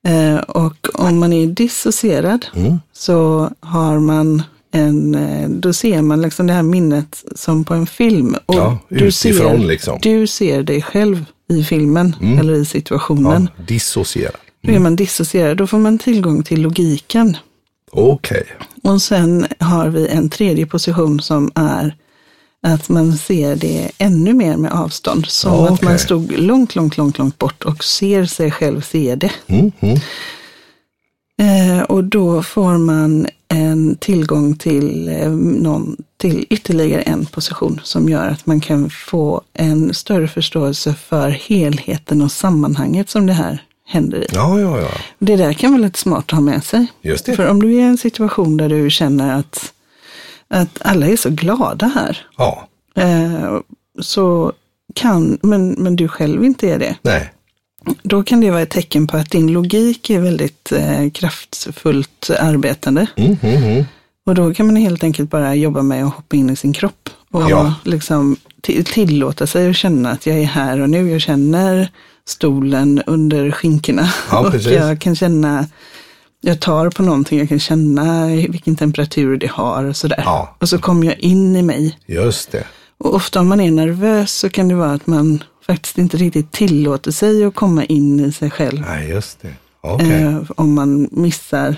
Eh, 0.08 0.36
och 0.36 0.88
om 0.94 1.18
man 1.18 1.32
är 1.32 1.46
dissocierad 1.46 2.46
Mm. 2.54 2.78
så 2.92 3.50
har 3.60 3.98
man 3.98 4.42
en, 4.72 5.14
eh, 5.14 5.48
då 5.48 5.72
ser 5.72 6.02
man 6.02 6.22
liksom 6.22 6.46
det 6.46 6.52
här 6.52 6.62
minnet 6.62 7.24
som 7.34 7.64
på 7.64 7.74
en 7.74 7.86
film. 7.86 8.36
Och 8.46 8.54
Ja, 8.54 8.78
du, 8.88 9.12
ser, 9.12 9.58
liksom. 9.58 9.98
du 10.02 10.26
ser 10.26 10.62
dig 10.62 10.82
själv 10.82 11.24
i 11.48 11.64
filmen 11.64 12.16
eller 12.40 12.54
i 12.54 12.64
situationen. 12.64 13.48
Ja, 13.56 13.64
dissociera. 13.64 14.32
Då 14.62 14.72
är 14.72 14.78
man 14.78 14.96
dissocierad, 14.96 15.56
då 15.56 15.66
får 15.66 15.78
man 15.78 15.98
tillgång 15.98 16.42
till 16.42 16.62
logiken. 16.62 17.36
Okej. 17.92 18.44
Och 18.86 19.02
sen 19.02 19.46
har 19.60 19.88
vi 19.88 20.08
en 20.08 20.28
tredje 20.28 20.66
position 20.66 21.20
som 21.20 21.50
är 21.54 21.94
att 22.62 22.88
man 22.88 23.16
ser 23.16 23.56
det 23.56 23.90
ännu 23.98 24.34
mer 24.34 24.56
med 24.56 24.72
avstånd. 24.72 25.26
Som 25.26 25.52
Ja, 25.52 25.68
att 25.68 25.82
man 25.82 25.98
stod 25.98 26.38
långt, 26.38 26.74
långt, 26.74 26.96
långt, 26.96 27.18
långt 27.18 27.38
bort 27.38 27.64
och 27.64 27.84
ser 27.84 28.24
sig 28.24 28.50
själv 28.50 28.80
se 28.80 29.14
det. 29.14 29.32
Mm, 29.46 29.72
mm. 29.80 29.98
Eh, 31.38 31.82
och 31.82 32.04
då 32.04 32.42
får 32.42 32.78
man 32.78 33.26
en 33.48 33.96
tillgång 33.96 34.56
till, 34.56 35.08
eh, 35.08 35.30
någon, 35.30 35.96
till 36.16 36.46
ytterligare 36.50 37.02
en 37.02 37.26
position 37.26 37.80
som 37.82 38.08
gör 38.08 38.28
att 38.28 38.46
man 38.46 38.60
kan 38.60 38.90
få 38.90 39.42
en 39.52 39.94
större 39.94 40.28
förståelse 40.28 40.94
för 40.94 41.28
helheten 41.28 42.22
och 42.22 42.32
sammanhanget 42.32 43.10
som 43.10 43.26
det 43.26 43.32
här 43.32 43.62
händer 43.86 44.18
i. 44.18 44.26
Ja, 44.32 44.60
ja, 44.60 44.80
ja. 44.80 44.88
Det 45.18 45.36
där 45.36 45.52
kan 45.52 45.72
vara 45.72 45.82
lite 45.82 45.98
smart 45.98 46.24
att 46.24 46.30
ha 46.30 46.40
med 46.40 46.64
sig. 46.64 46.86
Just 47.02 47.26
det. 47.26 47.32
För 47.36 47.46
om 47.50 47.62
du 47.62 47.68
är 47.74 47.78
i 47.78 47.82
en 47.82 47.98
situation 47.98 48.56
där 48.56 48.68
du 48.68 48.90
känner 48.90 49.38
att, 49.38 49.72
att 50.48 50.78
alla 50.80 51.06
är 51.06 51.16
så 51.16 51.30
glada 51.30 51.86
här, 51.94 52.26
Ja, 52.36 52.68
eh, 52.96 53.58
så 54.00 54.52
kan, 54.94 55.38
men, 55.42 55.68
men 55.70 55.96
du 55.96 56.08
själv 56.08 56.44
inte 56.44 56.70
är 56.70 56.78
det, 56.78 56.96
nej. 57.02 57.32
då 58.02 58.22
kan 58.22 58.40
det 58.40 58.50
vara 58.50 58.62
ett 58.62 58.70
tecken 58.70 59.06
på 59.06 59.16
att 59.16 59.30
din 59.30 59.52
logik 59.52 60.10
är 60.10 60.20
väldigt 60.20 60.72
eh, 60.72 61.10
kraftfullt 61.10 62.30
arbetande. 62.40 63.06
Mm, 63.16 63.36
mm, 63.42 63.62
mm. 63.64 63.84
Och 64.26 64.34
då 64.34 64.54
kan 64.54 64.66
man 64.66 64.76
helt 64.76 65.04
enkelt 65.04 65.30
bara 65.30 65.54
jobba 65.54 65.82
med 65.82 66.04
att 66.04 66.14
hoppa 66.14 66.36
in 66.36 66.50
i 66.50 66.56
sin 66.56 66.72
kropp. 66.72 67.10
Och 67.30 67.50
Ja. 67.50 67.74
liksom 67.84 68.36
ti- 68.62 68.82
tillåta 68.84 69.46
sig 69.46 69.70
att 69.70 69.76
känna 69.76 70.10
att 70.10 70.26
jag 70.26 70.38
är 70.38 70.44
här 70.44 70.80
och 70.80 70.90
nu. 70.90 71.10
Jag 71.10 71.20
känner 71.20 71.90
stolen 72.28 73.02
under 73.06 73.50
skinkorna. 73.50 74.08
Ja, 74.30 74.38
och 74.40 74.50
precis. 74.50 74.72
jag 74.72 75.00
kan 75.00 75.16
känna, 75.16 75.66
jag 76.40 76.60
tar 76.60 76.90
på 76.90 77.02
någonting, 77.02 77.38
jag 77.38 77.48
kan 77.48 77.60
känna 77.60 78.26
vilken 78.26 78.76
temperatur 78.76 79.36
det 79.36 79.50
har 79.50 79.84
och 79.84 79.96
sådär. 79.96 80.22
Ja. 80.24 80.56
Och 80.60 80.68
så 80.68 80.78
kommer 80.78 81.06
jag 81.06 81.18
in 81.18 81.56
i 81.56 81.62
mig. 81.62 81.98
Just 82.06 82.52
det. 82.52 82.64
Och 82.98 83.14
ofta 83.14 83.40
om 83.40 83.48
man 83.48 83.60
är 83.60 83.70
nervös 83.70 84.32
så 84.32 84.48
kan 84.48 84.68
det 84.68 84.74
vara 84.74 84.92
att 84.92 85.06
man 85.06 85.42
faktiskt 85.66 85.98
inte 85.98 86.16
riktigt 86.16 86.52
tillåter 86.52 87.10
sig 87.10 87.44
att 87.44 87.54
komma 87.54 87.84
in 87.84 88.20
i 88.20 88.32
sig 88.32 88.50
själv. 88.50 88.80
Nej, 88.80 89.08
just 89.08 89.42
det. 89.42 89.52
Okej. 89.80 90.22
Eh, 90.22 90.38
om 90.56 90.74
man 90.74 91.08
missar 91.12 91.76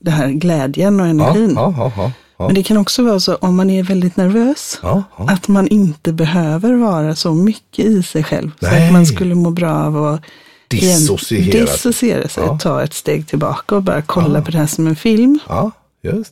det 0.00 0.10
här 0.10 0.28
glädjen 0.28 1.00
och 1.00 1.06
Ja, 1.06 1.10
energin. 1.10 1.52
ja, 1.56 2.12
ja, 2.38 2.46
Men 2.46 2.54
det 2.54 2.62
kan 2.62 2.76
också 2.76 3.02
vara 3.04 3.20
så 3.20 3.34
om 3.34 3.56
man 3.56 3.70
är 3.70 3.82
väldigt 3.82 4.16
nervös. 4.16 4.78
ja, 4.82 5.02
ja. 5.18 5.30
Att 5.30 5.48
man 5.48 5.68
inte 5.68 6.12
behöver 6.12 6.74
vara 6.74 7.14
så 7.16 7.34
mycket 7.34 7.84
i 7.84 8.02
sig 8.02 8.24
själv. 8.24 8.50
Så 8.60 8.66
Nej. 8.66 8.86
att 8.86 8.92
man 8.92 9.06
skulle 9.06 9.34
må 9.34 9.50
bra 9.50 9.70
av 9.72 10.04
att 10.06 10.20
Dissociera. 10.68 11.60
dissociera 11.66 12.28
sig. 12.28 12.48
Ta 12.60 12.82
ett 12.82 12.94
steg 12.94 13.26
tillbaka 13.28 13.76
och 13.76 13.82
bara 13.82 14.02
kolla 14.02 14.42
på 14.42 14.50
det 14.50 14.58
här 14.58 14.66
som 14.66 14.86
en 14.86 14.96
film. 14.96 15.38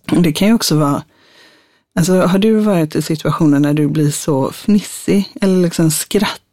det. 0.04 0.16
Och 0.16 0.22
det 0.22 0.32
kan 0.32 0.48
ju 0.48 0.54
också 0.54 0.76
vara, 0.76 1.02
alltså 1.98 2.20
har 2.20 2.38
du 2.38 2.54
varit 2.54 2.94
i 2.96 3.02
situationer 3.02 3.58
när 3.60 3.74
du 3.74 3.88
blir 3.88 4.10
så 4.10 4.52
fnissig 4.52 5.32
eller 5.40 5.56
liksom 5.62 5.90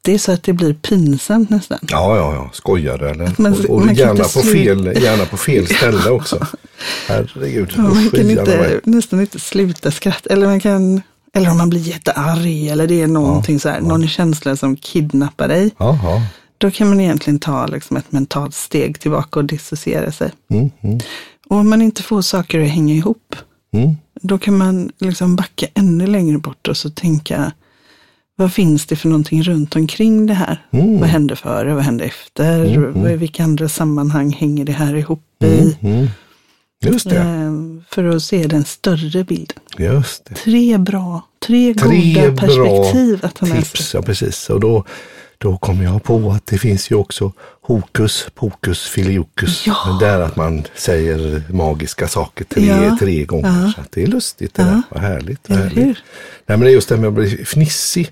skrattig 0.04 0.22
så 0.22 0.32
att 0.32 0.44
det 0.44 0.54
blir 0.54 0.74
pinsamt 0.74 1.50
nästan? 1.50 1.80
Ja, 1.82 2.18
ja, 2.18 2.34
ja. 2.34 2.50
Skojare 2.54 3.10
eller? 3.10 3.34
man- 3.38 3.54
och 3.54 3.70
och 3.70 3.86
man 3.86 3.96
gärna, 3.96 4.24
på 4.24 4.42
fel, 4.42 5.04
gärna 5.04 5.26
på 5.26 5.38
fel 5.38 5.68
ställe 5.76 6.10
också. 6.10 6.48
Herregud. 7.08 7.74
Ja, 7.78 7.82
man 7.82 8.10
kan 8.10 8.30
inte, 8.30 8.82
nästan 8.84 9.22
inte 9.22 9.40
sluta 9.40 9.92
skratta. 9.92 10.34
Eller 10.34 10.48
man 10.48 10.60
kan, 10.60 11.02
eller 11.34 11.52
om 11.52 11.58
man 11.58 11.70
blir 11.70 11.80
jättearg 11.82 12.68
eller 12.68 12.88
det 12.88 13.02
är 13.02 13.08
någonting 13.08 13.60
så 13.60 13.70
här, 13.70 13.82
någon 13.82 14.08
känsla 14.08 14.56
som 14.56 14.76
kidnappar 14.76 15.48
dig. 15.48 15.72
Ja, 15.78 16.00
ja. 16.04 16.22
Då 16.58 16.72
kan 16.72 16.90
man 16.90 17.00
egentligen 17.00 17.40
ta 17.40 17.68
liksom 17.68 17.98
ett 17.98 18.12
mentalt 18.12 18.56
steg 18.56 19.00
tillbaka 19.00 19.40
och 19.40 19.46
dissociera 19.46 20.12
sig. 20.12 20.32
Mm, 20.52 20.72
mm, 20.82 21.00
Och 21.50 21.58
om 21.58 21.70
man 21.70 21.82
inte 21.82 22.04
får 22.04 22.22
saker 22.22 22.60
att 22.60 22.70
hänga 22.70 22.94
ihop, 22.94 23.36
mm. 23.74 23.96
då 24.22 24.38
kan 24.38 24.58
man 24.58 24.92
liksom 25.00 25.36
backa 25.36 25.68
ännu 25.74 26.08
längre 26.08 26.38
bort 26.38 26.68
och 26.68 26.78
så 26.78 26.90
tänka, 26.90 27.52
vad 28.36 28.54
finns 28.54 28.86
det 28.86 28.96
för 28.96 29.08
någonting 29.10 29.44
runt 29.44 29.76
omkring 29.76 30.26
det 30.26 30.34
här? 30.34 30.66
Mm. 30.72 31.00
Vad 31.00 31.10
hände 31.10 31.36
före, 31.36 31.74
vad 31.74 31.84
hände 31.84 32.04
efter? 32.04 32.78
Vad- 32.78 33.12
Vilka 33.12 33.44
andra 33.44 33.70
sammanhang 33.70 34.32
hänger 34.32 34.66
det 34.66 34.72
här 34.72 34.96
ihop 34.96 35.24
i? 35.44 35.78
Mm. 35.82 36.08
Just 36.86 37.10
det. 37.10 37.18
Eh, 37.18 37.54
För 37.90 38.04
att 38.04 38.24
se 38.24 38.44
den 38.48 38.66
större 38.66 39.24
bilden. 39.24 39.58
Just 39.78 40.26
det. 40.26 40.36
Tre 40.36 40.78
bra, 40.78 41.22
tre, 41.48 41.74
Tre 41.74 42.14
goda 42.14 42.32
bra 42.32 42.48
perspektiv 42.48 43.20
att 43.26 43.36
ta 43.36 43.46
med 43.46 43.56
sig. 43.56 43.64
Tips, 43.64 43.94
ja 43.94 44.02
precis. 44.02 44.50
Och 44.50 44.60
då, 44.60 44.84
då 45.38 45.58
kom 45.58 45.82
jag 45.82 46.04
på 46.04 46.32
att 46.32 46.46
det 46.46 46.58
finns 46.58 46.92
ju 46.92 46.96
också 46.96 47.32
hokus 47.62 48.28
pokus 48.36 48.80
filiokus. 48.88 49.68
Ja. 49.68 49.98
Där 50.00 50.20
att 50.20 50.36
man 50.36 50.64
säger 50.76 51.44
magiska 51.50 52.08
saker 52.08 52.46
tre, 52.46 52.66
Ja. 52.66 52.98
tre 53.00 53.26
gånger. 53.26 53.62
Ja. 53.66 53.72
Så 53.76 53.82
det 53.90 54.04
är 54.04 54.08
lustigt 54.08 54.54
det 54.54 54.62
Ja. 54.62 54.68
där. 54.68 54.82
Vad 54.90 55.02
härligt. 55.02 55.50
Vad 55.50 55.58
härligt. 55.58 55.76
Nej, 56.46 56.58
men 56.58 56.60
det 56.60 56.70
är 56.70 56.74
just 56.74 56.90
det 56.90 56.98
med 56.98 57.08
att 57.08 57.14
bli 57.14 57.46
fnissig. 57.46 58.10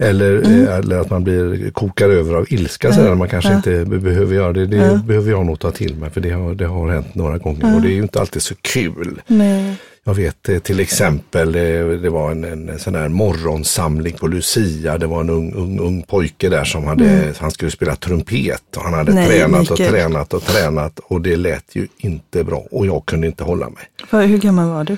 Eller, 0.00 0.36
Mm. 0.36 0.66
eh, 0.68 0.74
eller 0.76 0.98
att 0.98 1.10
man 1.10 1.24
blir, 1.24 1.70
kokar 1.70 2.08
över 2.08 2.34
av 2.34 2.46
ilska. 2.52 2.92
Så 2.92 3.00
där, 3.02 3.14
man 3.14 3.28
kanske 3.28 3.54
inte 3.54 3.84
be- 3.84 3.98
behöver 3.98 4.34
göra 4.34 4.52
det. 4.52 4.66
Det 4.66 5.00
behöver 5.06 5.30
jag 5.30 5.46
nog 5.46 5.58
ta 5.60 5.70
till 5.70 5.94
mig. 5.96 6.10
För 6.10 6.20
det 6.20 6.30
har, 6.30 6.54
det 6.54 6.66
har 6.66 6.88
hänt 6.90 7.14
några 7.14 7.38
gånger. 7.38 7.74
Och 7.76 7.82
det 7.82 7.88
är 7.88 7.92
ju 7.92 8.02
inte 8.02 8.20
alltid 8.20 8.42
så 8.42 8.54
kul. 8.60 9.20
Nej. 9.26 9.74
Jag 10.04 10.14
vet 10.14 10.48
eh, 10.48 10.58
till 10.58 10.80
exempel, 10.80 11.48
eh, 11.54 11.86
det 12.02 12.10
var 12.10 12.30
en, 12.30 12.44
en 12.44 12.78
sån 12.78 12.94
här 12.94 13.08
morgonsamling 13.08 14.16
på 14.20 14.26
Lucia. 14.26 14.98
Det 14.98 15.06
var 15.06 15.20
en 15.20 15.30
ung, 15.30 15.52
ung, 15.54 15.78
ung 15.78 16.02
pojke 16.02 16.48
där 16.48 16.64
som 16.64 16.84
hade, 16.84 17.32
han 17.38 17.50
skulle 17.50 17.70
spela 17.70 17.96
trumpet. 17.96 18.76
Och 18.76 18.82
han 18.82 18.94
hade 18.94 19.12
Nej, 19.14 19.28
tränat 19.28 19.70
och 19.70 19.76
tränat 19.76 20.34
och 20.34 20.42
tränat. 20.44 20.98
Och 20.98 21.20
det 21.20 21.36
lät 21.36 21.64
ju 21.76 21.86
inte 21.98 22.44
bra. 22.44 22.64
Och 22.70 22.86
jag 22.86 23.06
kunde 23.06 23.26
inte 23.26 23.44
hålla 23.44 23.66
mig. 23.68 24.26
Hur 24.26 24.38
gammal 24.38 24.68
var 24.68 24.84
du? 24.84 24.96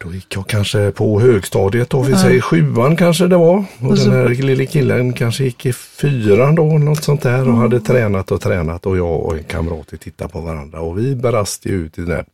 Då 0.00 0.12
gick 0.12 0.36
jag 0.36 0.46
kanske 0.46 0.90
på 0.90 1.20
högstadiet 1.20 1.90
då, 1.90 2.02
vi 2.02 2.16
säger 2.16 2.40
sjuan 2.40 2.96
kanske 2.96 3.26
det 3.26 3.36
var. 3.36 3.64
Och, 3.80 3.90
Och 3.90 3.98
så- 3.98 4.10
den 4.10 4.18
här 4.18 4.28
lille 4.28 4.66
killen 4.66 5.12
kanske 5.12 5.44
gick 5.44 5.66
i 5.66 5.72
fyran 5.72 6.54
då, 6.54 6.64
något 6.64 7.04
sånt 7.04 7.22
där. 7.22 7.38
Och 7.40 7.46
Mm. 7.46 7.58
hade 7.58 7.80
tränat 7.80 8.30
och 8.30 8.40
tränat 8.40 8.86
och 8.86 8.96
jag 8.98 9.20
och 9.20 9.36
en 9.36 9.44
kamrat 9.44 9.92
tittade 10.00 10.30
på 10.32 10.40
varandra. 10.40 10.80
Och 10.80 10.98
vi 10.98 11.14
brast 11.14 11.66
ju 11.66 11.70
ut 11.72 11.98
i 11.98 12.00
det 12.02 12.06
där. 12.06 12.24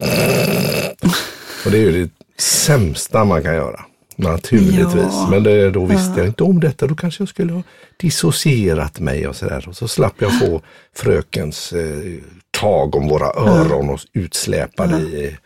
Och 1.64 1.70
det 1.70 1.76
är 1.78 1.82
ju 1.90 2.04
det 2.04 2.10
sämsta 2.42 3.24
man 3.24 3.42
kan 3.42 3.54
göra. 3.54 3.80
Naturligtvis. 4.16 5.04
Ja. 5.10 5.28
Men 5.30 5.42
det, 5.42 5.70
då 5.70 5.84
visste 5.84 6.12
jag 6.16 6.26
inte 6.26 6.42
om 6.44 6.60
detta. 6.60 6.86
Då 6.86 6.94
kanske 6.94 7.22
jag 7.22 7.28
skulle 7.28 7.52
ha 7.52 7.62
dissocierat 7.96 9.00
mig 9.00 9.26
och 9.28 9.36
sådär. 9.36 9.64
Och 9.68 9.76
så 9.76 9.88
slapp 9.88 10.14
jag 10.18 10.38
få 10.38 10.60
frökens 10.96 11.72
eh, 11.72 12.12
tag 12.60 12.94
om 12.96 13.08
våra 13.08 13.26
öron 13.26 13.90
och 13.90 14.00
utsläpade 14.12 14.96
i, 14.96 15.36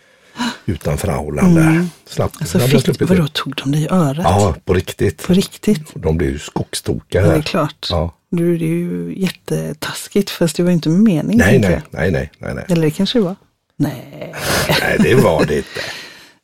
utanför 0.66 1.08
aulan 1.08 1.54
där. 1.54 1.86
Slapp, 2.06 2.32
Alltså, 2.40 2.58
fick, 2.58 2.80
sluppit 2.82 3.08
det. 3.08 3.14
vadå, 3.14 3.28
tog 3.28 3.54
de 3.56 3.72
dig 3.72 3.82
i 3.82 3.88
örat? 3.90 4.18
Ja, 4.24 4.54
på 4.64 4.74
riktigt. 4.74 5.26
På 5.26 5.32
riktigt? 5.32 5.82
De 5.94 6.16
blev 6.16 6.30
ju 6.30 6.38
skogstokiga 6.38 7.22
Ja, 7.22 7.28
det 7.28 7.34
är 7.36 7.42
klart. 7.42 7.86
Ja. 7.90 8.14
Du, 8.30 8.58
det 8.58 8.64
är 8.64 8.68
ju 8.68 9.14
jättetaskigt, 9.16 10.30
fast 10.30 10.56
det 10.56 10.62
var 10.62 10.70
inte 10.70 10.88
meningen. 10.88 11.38
Nej, 11.38 11.58
nej, 11.58 11.80
nej, 11.90 12.10
nej, 12.10 12.30
nej, 12.38 12.54
nej. 12.54 12.64
Eller 12.68 12.82
det 12.82 12.90
kanske 12.90 13.18
det 13.18 13.22
var. 13.24 13.36
Nej. 13.76 14.34
Nej, 14.80 14.96
det 14.98 15.14
var 15.14 15.44
det 15.44 15.56
inte. 15.56 15.68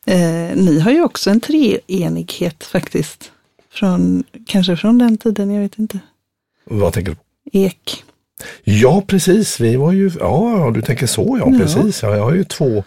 Eh, 0.05 0.55
ni 0.55 0.79
har 0.79 0.91
ju 0.91 1.03
också 1.03 1.29
en 1.29 1.39
treenighet 1.41 2.63
faktiskt. 2.63 3.31
Från, 3.73 4.23
kanske 4.47 4.77
från 4.77 4.97
den 4.97 5.17
tiden, 5.17 5.51
jag 5.51 5.61
vet 5.61 5.79
inte. 5.79 5.99
Vad 6.65 6.93
tänker 6.93 7.11
du 7.11 7.15
på? 7.15 7.23
Ek. 7.53 8.03
Ja, 8.63 9.03
precis. 9.07 9.59
Vi 9.59 9.75
var 9.75 9.91
ju, 9.91 10.11
ja, 10.19 10.59
ja, 10.59 10.71
du 10.71 10.81
tänker 10.81 11.07
så 11.07 11.37
ja, 11.41 11.51
Ja. 11.51 11.59
precis. 11.59 12.03
Ja, 12.03 12.15
jag 12.15 12.23
har 12.23 12.33
ju 12.33 12.43
två, 12.43 12.83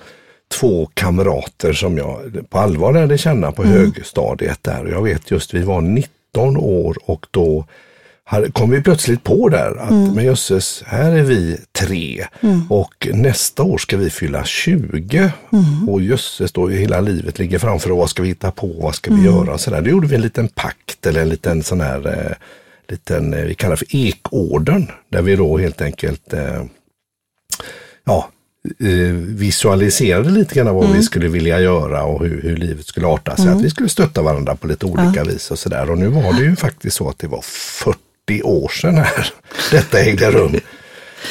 två 0.48 0.90
kamrater 0.94 1.72
som 1.72 1.98
jag 1.98 2.20
på 2.50 2.58
allvar 2.58 2.92
lärde 2.92 3.18
känna 3.18 3.52
på 3.52 3.64
högstadiet 3.64 4.62
där. 4.62 4.86
Jag 4.86 5.02
vet 5.02 5.30
just, 5.30 5.54
vi 5.54 5.62
var 5.62 5.80
19 5.80 6.56
år 6.56 6.96
och 7.04 7.26
då 7.30 7.64
kom 8.52 8.70
vi 8.70 8.82
plötsligt 8.82 9.24
på 9.24 9.48
där 9.48 9.76
att 9.80 10.14
men 10.14 10.24
jösses, 10.24 10.82
här 10.86 11.12
är 11.12 11.22
vi 11.22 11.58
tre 11.72 12.26
och 12.68 13.08
nästa 13.12 13.62
år 13.62 13.78
ska 13.78 13.96
vi 13.96 14.10
fylla 14.10 14.44
20. 14.44 15.32
Och 15.88 16.02
jösses, 16.02 16.52
då 16.52 16.68
hela 16.68 17.00
livet 17.00 17.38
ligger 17.38 17.58
framför 17.58 17.92
och 17.92 17.98
vad 17.98 18.10
ska 18.10 18.22
vi 18.22 18.28
hitta 18.28 18.50
på, 18.50 18.66
vad 18.66 18.94
ska 18.94 19.14
vi 19.14 19.24
göra? 19.24 19.58
Så 19.58 19.70
där. 19.70 19.80
Då 19.80 19.90
gjorde 19.90 20.06
vi 20.06 20.14
en 20.14 20.22
liten 20.22 20.48
pakt 20.48 21.06
eller 21.06 21.22
en 21.22 21.28
liten 21.28 21.62
sån 21.62 21.80
här 21.80 22.06
eh, 22.06 22.36
liten, 22.88 23.34
eh, 23.34 23.44
vi 23.44 23.54
kallar 23.54 23.76
för 23.76 23.96
ekorden, 23.96 24.90
där 25.08 25.22
vi 25.22 25.36
då 25.36 25.58
helt 25.58 25.80
enkelt 25.80 26.32
eh, 26.32 26.64
ja, 28.04 28.28
visualiserade 29.18 30.30
lite 30.30 30.54
grann 30.54 30.75
vad 30.75 30.92
vi 30.92 31.02
skulle 31.02 31.28
vilja 31.28 31.61
göra 31.61 32.02
och 32.02 32.26
hur, 32.26 32.42
hur 32.42 32.56
livet 32.56 32.87
skulle 32.87 33.06
arta 33.06 33.37
sig. 33.37 33.49
Att 33.49 33.62
vi 33.62 33.70
skulle 33.70 33.88
stötta 33.88 34.23
varandra 34.23 34.56
på 34.56 34.66
lite 34.66 34.87
olika 34.87 35.25
vis 35.25 35.50
och 35.50 35.58
sådär. 35.58 35.90
Och 35.90 35.99
nu 35.99 36.06
var 36.06 36.32
det 36.32 36.42
ju 36.42 36.56
faktiskt 36.56 36.96
så 36.96 37.08
att 37.08 37.18
det 37.18 37.26
var 37.26 37.42
40 37.42 38.42
år 38.42 38.68
sedan 38.68 38.96
här 38.96 39.32
detta 39.70 40.00
ägde 40.00 40.30
rum. 40.30 40.56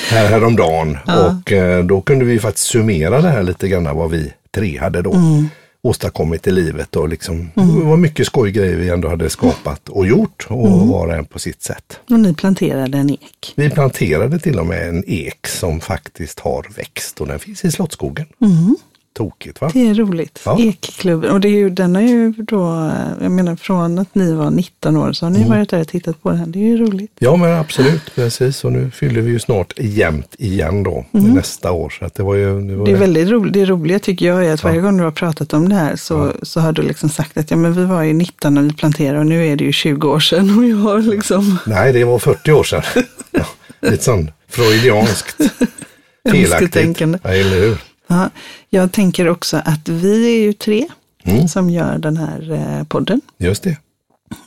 Här 0.09 0.27
häromdagen. 0.27 0.97
Och 1.07 1.51
eh, 1.51 1.85
då 1.85 2.01
kunde 2.01 2.25
vi 2.25 2.39
faktiskt 2.39 2.67
summera 2.67 3.21
det 3.21 3.29
här 3.29 3.43
lite 3.43 3.67
grann 3.67 3.83
vad 3.83 4.11
vi 4.11 4.33
tre 4.51 4.79
hade 4.79 5.01
då 5.01 5.11
åstadkommit 5.85 6.47
i 6.47 6.51
livet 6.51 6.95
och 6.95 7.09
liksom, 7.09 7.49
det 7.55 7.85
var 7.85 7.97
mycket 7.97 8.25
skojgrejer 8.25 8.75
vi 8.75 8.89
ändå 8.89 9.09
hade 9.09 9.29
skapat 9.29 9.89
och 9.89 10.07
gjort 10.07 10.45
och 10.49 10.87
var 10.87 11.07
och 11.07 11.13
en 11.13 11.25
på 11.25 11.39
sitt 11.39 11.63
sätt. 11.63 11.99
Och 12.09 12.19
ni 12.19 12.33
planterade 12.33 12.97
en 12.97 13.09
ek. 13.09 13.53
Vi 13.55 13.69
planterade 13.69 14.39
till 14.39 14.59
och 14.59 14.65
med 14.65 14.89
en 14.89 15.03
ek 15.07 15.47
som 15.47 15.79
faktiskt 15.79 16.39
har 16.39 16.67
växt 16.75 17.21
och 17.21 17.27
den 17.27 17.39
finns 17.39 17.65
i 17.65 17.71
Slottsskogen. 17.71 18.25
Tokigt 19.17 19.61
va? 19.61 19.69
Det 19.73 19.87
är 19.89 19.93
roligt. 19.93 20.41
Ja. 20.45 20.57
Ekklubben. 20.59 21.31
Och 21.31 21.39
det 21.39 21.47
är 21.47 21.57
ju, 21.57 21.69
den 21.69 21.95
har 21.95 22.01
ju 22.01 22.31
då, 22.31 22.91
jag 23.21 23.31
menar 23.31 23.55
från 23.55 23.99
att 23.99 24.15
ni 24.15 24.33
var 24.33 24.51
19 24.51 24.97
år 24.97 25.13
så 25.13 25.25
har 25.25 25.29
ni 25.31 25.37
Mm. 25.39 25.49
varit 25.49 25.69
där 25.69 25.79
och 25.81 25.87
tittat 25.87 26.23
på 26.23 26.31
den. 26.31 26.51
Det 26.51 26.59
är 26.59 26.63
ju 26.63 26.77
roligt. 26.77 27.11
Ja 27.19 27.35
men 27.35 27.53
absolut, 27.59 28.15
precis. 28.15 28.63
Och 28.63 28.71
nu 28.71 28.91
fyller 28.91 29.21
vi 29.21 29.31
ju 29.31 29.39
snart 29.39 29.73
jämnt 29.79 30.35
igen 30.37 30.83
då 30.83 31.05
nästa 31.11 31.71
år. 31.71 31.89
Så 31.89 32.05
att 32.05 32.15
det 32.15 32.23
var 32.23 32.35
ju, 32.35 32.61
det 32.67 32.75
var 32.75 32.85
Det 32.85 32.91
är 32.91 32.95
väldigt 32.95 33.29
roligt. 33.29 33.53
Det 33.53 33.65
roliga 33.65 33.99
tycker 33.99 34.25
jag 34.25 34.45
är 34.45 34.53
att 34.53 34.63
varje 34.63 34.81
gång 34.81 34.97
du 34.97 35.03
har 35.03 35.11
pratat 35.11 35.53
om 35.53 35.69
det 35.69 35.75
här 35.75 35.95
så, 35.95 36.31
så 36.41 36.59
har 36.59 36.71
du 36.71 36.81
liksom 36.81 37.09
sagt 37.09 37.37
att 37.37 37.51
ja, 37.51 37.57
men 37.57 37.73
vi 37.73 37.85
var 37.85 38.03
ju 38.03 38.13
19 38.13 38.53
när 38.53 38.61
vi 38.61 38.73
planterade 38.73 39.19
och 39.19 39.25
nu 39.25 39.47
är 39.47 39.55
det 39.55 39.63
ju 39.63 39.71
20 39.71 40.07
år 40.09 40.19
sedan. 40.19 40.57
Och 40.57 40.65
jag 40.65 40.77
har 40.77 40.99
liksom, 41.01 41.57
Nej, 41.65 41.93
det 41.93 42.03
var 42.03 42.19
40 42.19 42.51
år 42.51 42.63
sedan. 42.63 42.81
ja, 43.31 43.45
lite 43.81 44.03
sån 44.03 44.31
freudianskt 44.49 45.35
felaktigt. 46.31 46.99
Ja, 47.23 47.29
eller 47.29 47.59
hur? 47.59 47.77
ja, 48.07 48.29
jag 48.75 48.91
tänker 48.91 49.27
också 49.29 49.57
att 49.65 49.89
vi 49.89 50.35
är 50.35 50.39
ju 50.41 50.53
tre 50.53 50.87
Mm. 51.27 51.47
som 51.47 51.69
gör 51.69 51.97
den 51.97 52.17
här 52.17 52.51
eh, 52.51 52.83
podden. 52.83 53.21
Just 53.37 53.63
det. 53.63 53.77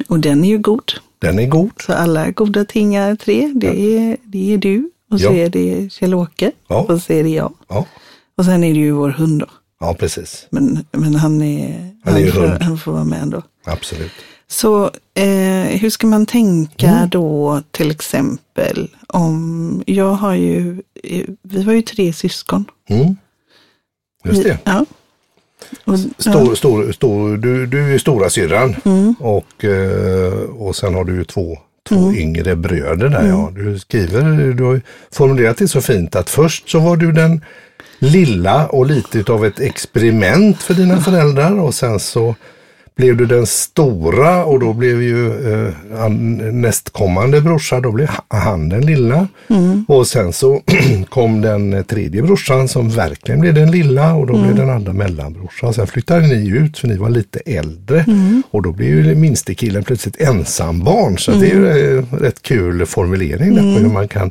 Och 0.09 0.19
den 0.21 0.45
är 0.45 0.49
ju 0.49 0.59
god. 0.59 0.93
Den 1.19 1.39
är 1.39 1.47
god. 1.47 1.71
Så 1.87 1.93
alla 1.93 2.31
goda 2.31 2.65
ting 2.65 2.95
är 2.95 3.17
tre. 3.17 3.53
Det 3.55 3.81
är, 3.97 4.17
det 4.25 4.55
är 4.55 4.59
du 4.59 4.91
och 5.11 5.21
så 5.21 5.27
Ja. 5.27 5.33
är 5.33 5.49
det 5.49 5.89
Kjell-Åke 5.93 6.53
Ja. 6.69 6.87
och 6.89 7.03
så 7.03 7.13
är 7.13 7.23
det 7.23 7.29
jag. 7.29 7.53
Ja, 7.69 7.87
Och 8.37 8.45
sen 8.45 8.65
är 8.65 8.75
det 8.75 8.81
ju 8.81 8.91
vår 8.93 9.09
hund 9.11 9.41
då. 9.41 9.47
ja 9.81 9.95
precis. 9.99 10.47
Men, 10.51 10.85
men 10.93 11.15
han, 11.15 11.43
är, 11.43 11.91
Han 12.05 12.15
är 12.15 12.19
ju 12.19 12.31
får, 12.33 12.47
han 12.61 12.79
får 12.79 12.93
vara 12.93 13.05
med 13.05 13.23
ändå. 13.23 13.43
Absolut. 13.67 14.13
Så 14.49 14.85
eh, 15.15 15.79
hur 15.81 15.91
ska 15.91 16.07
man 16.07 16.27
tänka 16.27 16.89
Mm. 16.91 17.09
då 17.09 17.63
till 17.71 17.91
exempel 17.91 18.91
om, 19.07 19.83
jag 19.87 20.13
har 20.13 20.35
ju, 20.35 20.83
eh, 21.05 21.25
vi 21.43 21.63
var 21.65 21.73
ju 21.73 21.83
tre 21.83 22.13
syskon. 22.13 22.65
Mm. 22.89 23.17
Just 24.29 24.43
det. 24.45 24.59
Ja. 24.65 24.85
Och, 25.85 25.99
Stor, 26.19 26.55
stor, 26.55 26.93
stor, 26.93 27.37
du, 27.37 27.67
du 27.67 27.95
är 27.95 27.99
stora 27.99 28.31
syrran 28.31 28.77
Mm. 28.85 29.15
och, 29.21 29.65
eh, 29.65 30.33
och 30.59 30.77
sen 30.77 30.95
har 30.95 31.05
du 31.05 31.15
ju 31.15 31.25
två, 31.25 31.59
två 31.89 32.13
yngre 32.13 32.57
bröder 32.57 33.09
där. 33.09 33.19
Mm. 33.21 33.31
Ja. 33.31 33.51
Du 33.55 33.79
skriver, 33.79 34.53
du 34.53 34.65
har 34.65 34.81
formulerat 35.13 35.57
det 35.57 35.69
så 35.69 35.81
fint 35.81 36.17
att 36.17 36.31
först 36.31 36.69
så 36.71 36.79
var 36.79 36.97
du 36.97 37.13
den 37.13 37.45
lilla 37.99 38.67
och 38.67 38.87
lite 38.87 39.19
utav 39.19 39.45
ett 39.47 39.61
experiment 39.61 40.63
för 40.63 40.75
dina 40.75 41.01
föräldrar 41.01 41.61
och 41.61 41.75
sen 41.75 42.01
så 42.01 42.35
blev 42.99 43.17
du 43.17 43.27
den 43.27 43.47
stora 43.47 44.45
och 44.45 44.61
då 44.61 44.73
blev 44.73 45.03
ju 45.03 45.27
eh, 45.53 45.75
an- 46.05 46.61
nästkommande 46.61 47.41
brorsa, 47.41 47.81
då 47.81 47.93
blev 47.93 48.09
han 48.29 48.69
den 48.69 48.87
lilla. 48.87 49.29
Och 49.89 50.07
sen 50.07 50.33
så 50.33 50.63
kom 51.09 51.41
den 51.41 51.85
tredje 51.85 52.23
brorsan 52.23 52.69
som 52.69 52.89
verkligen 52.89 53.41
blev 53.41 53.55
den 53.55 53.71
lilla 53.71 54.15
och 54.15 54.27
då 54.27 54.33
blev 54.43 54.55
den 54.55 54.71
andra 54.71 54.93
mellanbrorsan. 54.93 55.75
Sen 55.75 55.87
flyttade 55.87 56.27
ni 56.27 56.49
ut 56.49 56.79
för 56.79 56.89
ni 56.89 56.97
var 56.97 57.11
lite 57.11 57.39
äldre 57.47 58.05
och 58.51 58.63
då 58.63 58.73
blev 58.73 58.89
ju 58.89 59.15
minste 59.15 59.55
killen 59.55 59.85
plötsligt 59.85 60.21
ensambarn. 60.21 61.19
Så 61.19 61.31
det 61.31 61.51
är 61.51 61.55
ju 61.55 61.99
eh, 61.99 62.05
rätt 62.21 62.43
kul 62.43 62.87
formulering 62.87 63.55
där 63.55 63.63
på 63.63 63.81
hur 63.81 63.89
man 63.93 64.09
kan 64.09 64.31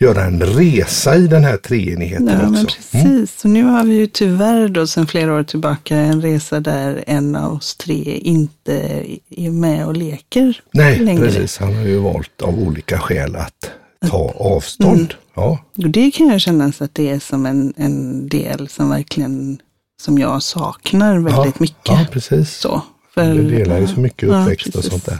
göra 0.00 0.24
en 0.24 0.42
resa 0.42 1.16
i 1.16 1.26
den 1.26 1.44
här 1.44 1.56
treenigheten 1.56 2.28
Ja, 2.42 2.50
men 2.50 2.64
också. 2.64 2.78
Mm. 2.92 3.04
precis. 3.16 3.44
Och 3.44 3.50
nu 3.50 3.62
har 3.64 3.84
vi 3.84 3.94
ju 3.94 4.06
tyvärr 4.06 4.68
då 4.68 4.86
sedan 4.86 5.06
flera 5.06 5.34
år 5.34 5.42
tillbaka 5.42 5.96
en 5.96 6.22
resa 6.22 6.60
där 6.60 7.04
en 7.06 7.36
av 7.36 7.52
oss 7.52 7.76
tre 7.76 8.18
inte 8.22 9.04
är 9.30 9.50
med 9.50 9.86
och 9.86 9.96
leker 9.96 10.60
Nej, 10.72 10.98
längre. 10.98 11.22
precis. 11.26 11.58
Han 11.58 11.74
har 11.74 11.82
ju 11.84 11.98
valt 11.98 12.42
av 12.42 12.58
olika 12.58 12.98
skäl 12.98 13.36
att 13.36 13.70
ta 14.10 14.32
avstånd. 14.36 15.14
Ja, 15.34 15.58
Och 15.76 15.90
det 15.90 16.10
kan 16.10 16.26
jag 16.28 16.40
känna 16.40 16.72
att 16.80 16.94
det 16.94 17.08
är 17.10 17.18
som 17.18 17.46
en, 17.46 17.74
en 17.76 18.28
del 18.28 18.68
som 18.68 18.90
verkligen, 18.90 19.58
som 20.02 20.18
jag 20.18 20.42
saknar 20.42 21.14
väldigt 21.18 21.32
ja, 21.36 21.52
mycket. 21.58 21.78
Ja, 21.88 22.06
precis. 22.12 22.50
Så. 22.54 22.82
För, 23.14 23.34
Det 23.34 23.42
delar 23.42 23.78
ju 23.78 23.86
så 23.86 24.00
mycket 24.00 24.28
Ja, 24.28 24.40
uppväxt 24.42 24.66
och 24.66 24.72
precis. 24.72 24.90
sånt 24.90 25.06
där. 25.06 25.18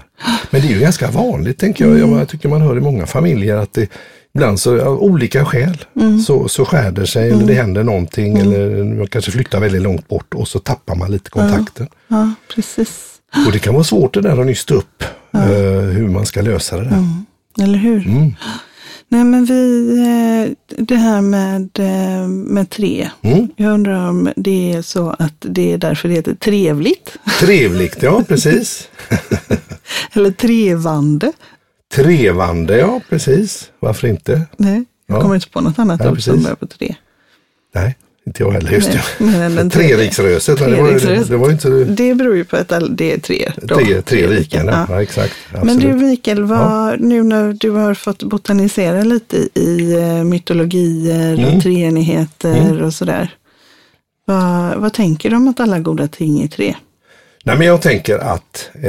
Men 0.51 0.61
det 0.61 0.69
är 0.69 0.73
ju 0.75 0.81
ganska 0.81 1.11
vanligt 1.11 1.59
tänker 1.59 1.87
jag. 1.87 1.99
Jag, 1.99 2.21
jag 2.21 2.29
tycker 2.29 2.49
man 2.49 2.61
hör 2.61 2.77
i 2.77 2.81
många 2.81 3.07
familjer 3.07 3.57
att 3.57 3.73
det 3.73 3.89
ibland 4.37 4.61
så 4.61 4.81
av 4.83 5.03
olika 5.03 5.45
skäl 5.45 5.85
Mm. 5.97 6.21
så, 6.21 6.49
så 6.49 6.65
skär 6.65 6.91
det 6.91 7.07
sig 7.07 7.31
eller 7.31 7.47
det 7.47 7.55
händer 7.55 7.85
någonting 7.85 8.39
eller 8.39 8.85
man 8.85 9.07
kanske 9.07 9.31
flyttar 9.31 9.61
väldigt 9.61 9.83
långt 9.83 10.09
bort 10.09 10.35
och 10.35 10.49
så 10.49 10.59
tappar 10.59 10.95
man 10.95 11.11
lite 11.11 11.31
kontakten. 11.31 11.89
Ja, 12.09 12.31
precis. 12.55 13.13
Och 13.47 13.53
det 13.53 13.59
kan 13.59 13.75
vara 13.75 13.85
svårt 13.85 14.15
det 14.15 14.21
där 14.21 14.41
att 14.41 14.47
nysta 14.47 14.75
upp 14.75 15.05
eh, 15.35 15.41
hur 15.97 16.09
man 16.09 16.27
ska 16.27 16.43
lösa 16.43 16.77
det 16.77 16.85
där. 16.85 17.05
Eller 17.65 17.79
hur? 17.79 18.07
Mm. 18.07 18.35
Nej, 19.09 19.25
men 19.25 19.45
vi, 19.45 19.91
eh, 19.99 20.75
det 20.85 20.97
här 20.97 21.21
med, 21.21 21.69
eh, 21.79 22.29
med 22.29 22.71
tre. 22.71 23.11
Mm. 23.23 23.49
Jag 23.57 23.73
undrar 23.73 24.09
om 24.09 24.29
det 24.37 24.73
är 24.73 24.83
så 24.83 25.11
att 25.19 25.35
det 25.39 25.73
är 25.73 25.79
därför 25.79 26.09
det 26.09 26.15
heter 26.15 26.35
trevligt. 26.35 27.13
Trevligt, 27.41 28.03
ja 28.03 28.23
precis. 28.29 28.89
Eller 30.13 30.31
trevande. 30.31 31.33
Trevande, 31.97 32.79
ja 32.79 33.01
precis. 33.09 33.71
Varför 33.81 34.09
inte? 34.09 34.43
Nej, 34.57 34.85
jag 35.07 35.17
Ja. 35.17 35.21
kommer 35.23 35.35
inte 35.35 35.49
på 35.51 35.61
något 35.61 35.79
annat 35.79 36.01
Ja, 36.05 36.11
ord 36.11 36.23
som 36.23 36.43
börjar 36.43 36.57
på 36.57 36.67
tre. 36.67 36.95
Nej, 37.75 37.97
inte 38.27 38.43
jag 38.43 38.51
heller. 38.51 38.71
Just 38.73 38.91
Nej. 39.19 39.71
Treriksröset, 39.71 40.61
men 40.61 40.71
det 40.71 40.77
var, 40.83 41.29
det 41.31 41.37
var 41.37 41.51
inte 41.51 41.69
Det 41.85 42.15
beror 42.15 42.37
ju 42.37 42.45
på 42.45 42.57
att 42.57 42.73
det 42.91 43.13
är 43.13 43.19
tre. 43.19 43.53
Då. 43.63 43.75
tre, 43.77 44.03
tre 44.03 44.27
riken. 44.27 44.67
Ja. 44.67 44.73
Ja. 44.73 44.87
ja, 44.95 45.03
exakt. 45.03 45.35
Men 45.65 45.79
du 45.79 45.93
Mikael, 45.93 46.45
vad, 46.45 47.01
nu 47.01 47.23
när 47.23 47.53
du 47.53 47.71
har 47.71 47.95
fått 47.95 48.23
botanisera 48.23 49.03
lite 49.05 49.37
i 49.61 49.93
eh, 49.95 50.25
mytologier 50.25 51.35
Mm. 51.39 51.55
och 51.57 51.63
treenigheter 51.63 52.83
och 52.83 52.95
sådär. 52.95 53.35
Vad, 54.25 54.77
vad 54.77 54.93
tänker 54.93 55.31
du 55.31 55.37
om 55.37 55.49
att 55.49 55.61
alla 55.61 55.79
goda 55.79 56.09
ting 56.09 56.43
är 56.43 56.49
tre? 56.49 56.75
Nej, 57.47 57.59
men 57.59 57.67
jag 57.67 57.83
tänker 57.83 58.19
att 58.19 58.71
eh, 58.75 58.81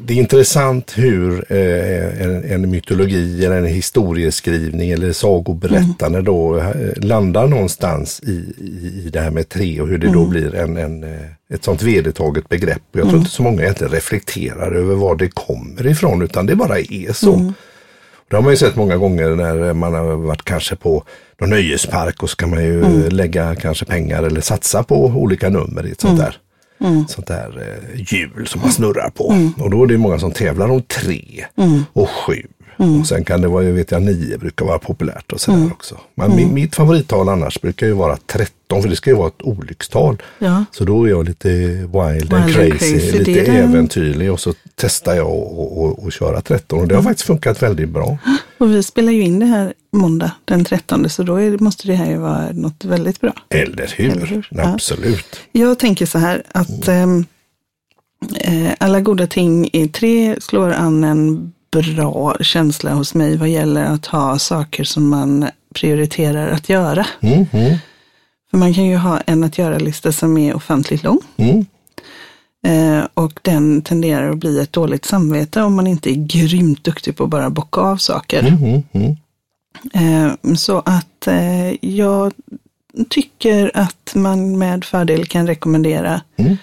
det 0.00 0.10
är 0.10 0.12
intressant 0.12 0.92
hur 0.96 1.44
eh, 1.52 2.22
en, 2.22 2.44
en 2.44 2.70
mytologi 2.70 3.44
eller 3.46 3.56
en 3.56 3.64
historieskrivning 3.66 4.90
eller 4.90 5.12
sagoberättande 5.12 6.22
då 6.22 6.58
eh, 6.58 6.70
landar 6.96 7.46
någonstans 7.46 8.20
i, 8.26 8.30
i, 8.58 9.02
i 9.06 9.10
det 9.12 9.20
här 9.20 9.30
med 9.30 9.48
tre 9.48 9.80
och 9.80 9.88
hur 9.88 9.98
det 9.98 10.12
då 10.12 10.26
blir 10.26 10.54
en, 10.54 10.76
en, 10.76 11.04
eh, 11.04 11.20
ett 11.54 11.64
sånt 11.64 11.82
vedertaget 11.82 12.48
begrepp. 12.48 12.82
Jag 12.92 13.04
tror 13.08 13.18
inte 13.18 13.30
så 13.30 13.42
många 13.42 13.62
egentligen 13.62 13.92
reflekterar 13.92 14.72
över 14.72 14.94
var 14.94 15.16
det 15.16 15.28
kommer 15.28 15.86
ifrån 15.86 16.22
utan 16.22 16.46
det 16.46 16.56
bara 16.56 16.78
är 16.78 17.12
så. 17.12 17.52
Det 18.30 18.36
har 18.36 18.42
man 18.42 18.52
ju 18.52 18.56
sett 18.56 18.76
många 18.76 18.96
gånger 18.96 19.28
när 19.28 19.72
man 19.72 19.94
har 19.94 20.16
varit 20.16 20.44
kanske 20.44 20.76
på 20.76 21.04
någon 21.40 21.50
nöjespark 21.50 22.22
och 22.22 22.30
så 22.30 22.36
kan 22.36 22.50
man 22.50 22.64
ju 22.64 23.10
lägga 23.10 23.54
kanske 23.54 23.84
pengar 23.84 24.22
eller 24.22 24.40
satsa 24.40 24.82
på 24.82 25.04
olika 25.04 25.48
nummer 25.48 25.86
i 25.86 25.90
ett 25.90 26.00
sånt 26.00 26.18
där, 26.18 26.36
sånt 27.08 27.26
där 27.26 27.78
eh, 27.94 28.00
hjul 28.12 28.46
som 28.46 28.60
man 28.60 28.72
snurrar 28.72 29.10
på. 29.10 29.24
Och 29.58 29.70
då 29.70 29.82
är 29.82 29.86
det 29.86 29.98
många 29.98 30.18
som 30.18 30.30
tävlar 30.30 30.68
om 30.70 30.82
tre 30.82 31.44
och 31.92 32.08
sju 32.10 32.42
Och 33.00 33.06
sen 33.06 33.24
kan 33.24 33.40
det 33.40 33.48
vara, 33.48 33.64
jag 33.64 33.72
vet 33.72 33.90
jag, 33.90 34.02
nio 34.02 34.38
brukar 34.38 34.66
vara 34.66 34.78
populärt 34.78 35.32
och 35.32 35.40
sådär 35.40 35.58
Mm. 35.58 35.72
också. 35.72 35.96
Men 36.14 36.30
mi- 36.30 36.52
mitt 36.52 36.74
favorittal 36.74 37.28
annars 37.28 37.60
brukar 37.60 37.86
ju 37.86 37.92
vara 37.92 38.16
13, 38.26 38.82
för 38.82 38.88
det 38.88 38.96
ska 38.96 39.10
ju 39.10 39.16
vara 39.16 39.28
ett 39.28 39.42
olyckstal. 39.42 40.22
Ja. 40.38 40.64
Så 40.72 40.84
då 40.84 41.04
är 41.04 41.10
jag 41.10 41.24
lite 41.28 41.48
wild, 41.48 41.90
Wild 41.92 42.32
and 42.34 42.52
crazy, 42.54 42.70
crazy, 42.70 43.18
lite 43.18 43.40
äventyrlig 43.52 44.32
och 44.32 44.40
så 44.40 44.54
testar 44.76 45.14
jag 45.14 45.28
att 46.06 46.12
köra 46.14 46.40
13 46.40 46.78
och 46.80 46.88
det 46.88 46.94
Mm. 46.94 47.04
har 47.04 47.10
faktiskt 47.10 47.26
funkat 47.26 47.62
väldigt 47.62 47.88
bra. 47.88 48.18
Och 48.62 48.72
vi 48.72 48.82
spelar 48.82 49.12
ju 49.12 49.22
in 49.22 49.38
det 49.38 49.46
här 49.46 49.72
måndag 49.92 50.32
den 50.44 50.64
13 50.64 51.08
så 51.08 51.22
då 51.22 51.36
är, 51.36 51.58
måste 51.58 51.86
det 51.86 51.94
här 51.94 52.10
ju 52.10 52.16
vara 52.16 52.52
något 52.52 52.84
väldigt 52.84 53.20
bra. 53.20 53.32
Eller 53.48 53.94
hur? 53.96 54.10
Eller 54.10 54.26
hur? 54.26 54.48
Ja. 54.50 54.72
Absolut. 54.74 55.40
Jag 55.52 55.78
tänker 55.78 56.06
så 56.06 56.18
här 56.18 56.42
att 56.52 56.88
ehm, 56.88 57.24
eh, 58.40 58.72
alla 58.78 59.00
goda 59.00 59.26
ting 59.26 59.70
i 59.72 59.88
tre 59.88 60.36
slår 60.40 60.72
an 60.72 61.04
en 61.04 61.52
bra 61.70 62.36
känsla 62.40 62.92
hos 62.92 63.14
mig 63.14 63.36
vad 63.36 63.48
gäller 63.48 63.84
att 63.84 64.06
ha 64.06 64.38
saker 64.38 64.84
som 64.84 65.08
man 65.08 65.48
prioriterar 65.74 66.48
att 66.48 66.68
göra. 66.68 67.06
Mm, 67.20 67.46
mm, 67.52 67.76
För 68.50 68.58
man 68.58 68.74
kan 68.74 68.84
ju 68.84 68.96
ha 68.96 69.20
en 69.20 69.44
att 69.44 69.58
göra-lista 69.58 70.12
som 70.12 70.38
är 70.38 70.54
ofantligt 70.54 71.02
lång. 71.02 71.20
mm. 71.36 71.66
Eh, 72.66 73.04
och 73.14 73.40
den 73.42 73.82
tenderar 73.82 74.30
att 74.30 74.38
bli 74.38 74.60
ett 74.60 74.72
dåligt 74.72 75.04
samvete 75.04 75.62
om 75.62 75.74
man 75.74 75.86
inte 75.86 76.10
är 76.10 76.26
grymt 76.26 76.84
duktig 76.84 77.16
på 77.16 77.24
att 77.24 77.30
bara 77.30 77.50
bocka 77.50 77.80
av 77.80 77.96
saker. 77.96 78.40
Mm, 78.42 78.62
mm, 78.64 78.82
mm. 78.92 79.16
Eh, 79.94 80.54
så 80.54 80.78
att 80.86 81.26
eh, 81.26 81.86
jag 81.86 82.32
tycker 83.08 83.70
att 83.74 84.12
man 84.14 84.58
med 84.58 84.84
fördel 84.84 85.26
kan 85.26 85.46
rekommendera 85.46 86.20
Mm. 86.36 86.56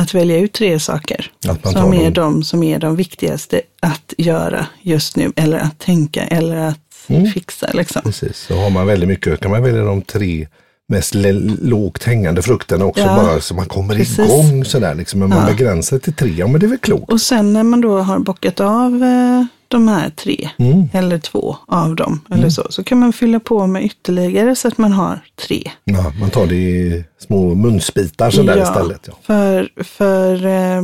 att 0.00 0.14
välja 0.14 0.38
ut 0.38 0.52
tre 0.52 0.80
saker 0.80 1.30
som 1.62 1.94
är 1.94 2.10
dem. 2.10 2.12
de 2.34 2.44
som 2.44 2.62
är 2.62 2.78
de 2.78 2.96
viktigaste 2.96 3.60
att 3.82 4.14
göra 4.18 4.66
just 4.82 5.16
nu 5.16 5.32
eller 5.36 5.58
att 5.58 5.78
tänka 5.78 6.24
eller 6.26 6.56
att 6.56 6.78
Mm. 7.08 7.26
fixa. 7.26 7.70
Liksom. 7.74 8.02
Precis, 8.02 8.36
så 8.38 8.56
har 8.56 8.70
man 8.70 8.86
väldigt 8.86 9.08
mycket, 9.08 9.40
kan 9.40 9.50
man 9.50 9.62
välja 9.62 9.82
de 9.84 10.02
tre 10.02 10.46
mest 10.88 11.14
lågt 11.62 12.04
hängande 12.04 12.42
frukterna 12.42 12.84
också 12.84 13.02
Ja, 13.02 13.16
bara 13.16 13.40
så 13.40 13.54
man 13.54 13.66
kommer 13.66 13.94
precis. 13.94 14.18
igång 14.18 14.64
sådär 14.64 14.94
liksom. 14.94 15.20
Men 15.20 15.28
man 15.28 15.38
Ja. 15.38 15.46
begränsar 15.46 15.98
till 15.98 16.12
tre, 16.14 16.34
ja 16.36 16.46
men 16.46 16.60
det 16.60 16.66
är 16.66 16.68
väl 16.68 16.78
klokt. 16.78 17.12
Och 17.12 17.20
sen 17.20 17.52
när 17.52 17.62
man 17.62 17.80
då 17.80 17.98
har 17.98 18.18
bockat 18.18 18.60
av 18.60 19.02
eh, 19.02 19.44
de 19.68 19.88
här 19.88 20.10
tre 20.10 20.50
Mm. 20.58 20.88
eller 20.92 21.18
två 21.18 21.56
av 21.66 21.96
dem 21.96 22.20
eller 22.30 22.50
så, 22.50 22.66
så 22.70 22.84
kan 22.84 22.98
man 22.98 23.12
fylla 23.12 23.40
på 23.40 23.66
med 23.66 23.84
ytterligare 23.84 24.56
så 24.56 24.68
att 24.68 24.78
man 24.78 24.92
har 24.92 25.20
tre. 25.46 25.70
Ja, 25.84 26.12
man 26.20 26.30
tar 26.30 26.46
det 26.46 26.54
i 26.54 27.04
små 27.18 27.54
munsbitar 27.54 28.30
sådär 28.30 28.62
istället. 28.62 29.00
Ja. 29.06 29.12
För, 29.22 29.68
för 29.84 30.46
eh, 30.46 30.82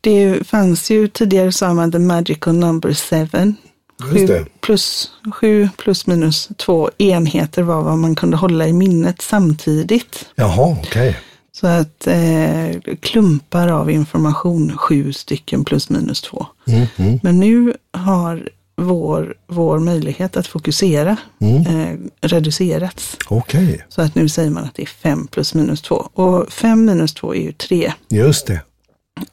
det 0.00 0.46
fanns 0.46 0.90
ju 0.90 1.08
tidigare 1.08 1.52
sa 1.52 1.74
man 1.74 1.92
the 1.92 1.98
magical 1.98 2.54
number 2.54 2.92
seven. 2.92 3.56
Sju 4.02 4.44
plus, 4.60 5.10
sju 5.34 5.68
plus 5.76 6.06
minus 6.06 6.48
två 6.56 6.90
enheter 6.98 7.62
var 7.62 7.82
vad 7.82 7.98
man 7.98 8.14
kunde 8.14 8.36
hålla 8.36 8.66
i 8.68 8.72
minnet 8.72 9.22
samtidigt. 9.22 10.26
Jaha, 10.34 10.76
okej. 10.82 11.16
Så 11.52 11.66
att 11.66 12.06
eh, 12.06 12.94
klumpar 13.00 13.68
av 13.68 13.90
information, 13.90 14.76
sju 14.76 15.12
stycken 15.12 15.64
plus 15.64 15.90
minus 15.90 16.20
två. 16.22 16.46
Mm, 16.66 16.86
mm, 16.96 17.18
Men 17.22 17.40
nu 17.40 17.74
har 17.92 18.48
vår, 18.76 19.34
vår 19.46 19.78
möjlighet 19.78 20.36
att 20.36 20.46
fokusera 20.46 21.16
Mm. 21.40 21.66
eh, 21.66 21.96
reducerats. 22.28 23.16
Okej, 23.28 23.86
Så 23.88 24.02
att 24.02 24.14
nu 24.14 24.28
säger 24.28 24.50
man 24.50 24.64
att 24.64 24.74
det 24.74 24.82
är 24.82 24.86
fem 24.86 25.26
plus 25.26 25.54
minus 25.54 25.82
två. 25.82 25.94
Och 26.14 26.52
fem 26.52 26.84
minus 26.84 27.14
två 27.14 27.34
är 27.34 27.40
ju 27.40 27.52
tre. 27.52 27.92
just 28.08 28.46
det. 28.46 28.60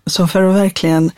Så 0.06 0.28
för 0.28 0.41
att 0.43 0.56
verkligen 0.56 1.12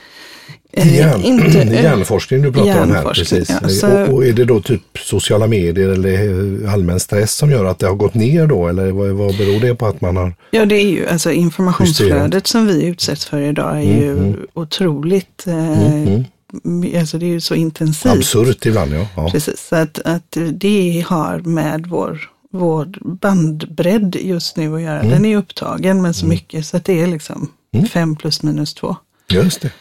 hjärn, 0.73 1.21
inte... 1.23 1.47
det 1.65 1.77
är 1.77 1.83
hjärnforskning 1.83 2.41
du 2.41 2.51
pratar 2.51 2.83
om 2.83 2.91
här. 2.91 3.03
Precis. 3.13 3.49
ja, 3.61 3.69
så- 3.69 3.87
och, 4.03 4.09
och 4.13 4.25
är 4.25 4.33
det 4.33 4.45
då 4.45 4.61
typ 4.61 4.81
sociala 4.99 5.47
medier 5.47 5.89
eller 5.89 6.67
allmän 6.67 6.99
stress 6.99 7.35
som 7.35 7.51
gör 7.51 7.65
att 7.65 7.79
det 7.79 7.87
har 7.87 7.95
gått 7.95 8.13
ner 8.13 8.47
då? 8.47 8.67
Eller 8.67 8.91
vad, 8.91 9.09
vad 9.09 9.37
beror 9.37 9.59
det 9.59 9.75
på 9.75 9.85
att 9.87 10.01
man 10.01 10.17
har? 10.17 10.33
Ja, 10.51 10.65
det 10.65 10.75
är 10.75 10.89
ju 10.89 11.07
alltså 11.07 11.31
informationsflödet 11.31 12.47
som 12.47 12.67
vi 12.67 12.85
utsätts 12.85 13.25
för 13.25 13.41
idag 13.41 13.77
är 13.77 13.81
ju 13.81 14.35
otroligt, 14.53 15.47
eh, 15.47 16.99
alltså 16.99 17.17
det 17.17 17.25
är 17.25 17.29
ju 17.29 17.41
så 17.41 17.55
intensivt. 17.55 18.11
Absurt 18.13 18.65
ibland, 18.65 18.93
ja. 18.93 19.07
ja. 19.15 19.29
Precis, 19.31 19.67
så 19.69 19.75
att, 19.75 19.99
att 20.05 20.37
det 20.51 21.03
har 21.07 21.39
med 21.39 21.85
vår, 21.87 22.29
vår 22.51 22.87
bandbredd 23.01 24.15
just 24.21 24.57
nu 24.57 24.75
att 24.75 24.81
göra. 24.81 25.03
Den 25.03 25.25
är 25.25 25.37
upptagen 25.37 26.01
med 26.01 26.15
så 26.15 26.25
mycket 26.25 26.65
så 26.65 26.77
att 26.77 26.85
det 26.85 27.01
är 27.01 27.07
liksom 27.07 27.49
fem 27.93 28.15
plus 28.15 28.43
minus 28.43 28.73
två. 28.73 28.95
Just 29.31 29.61
det. 29.61 29.71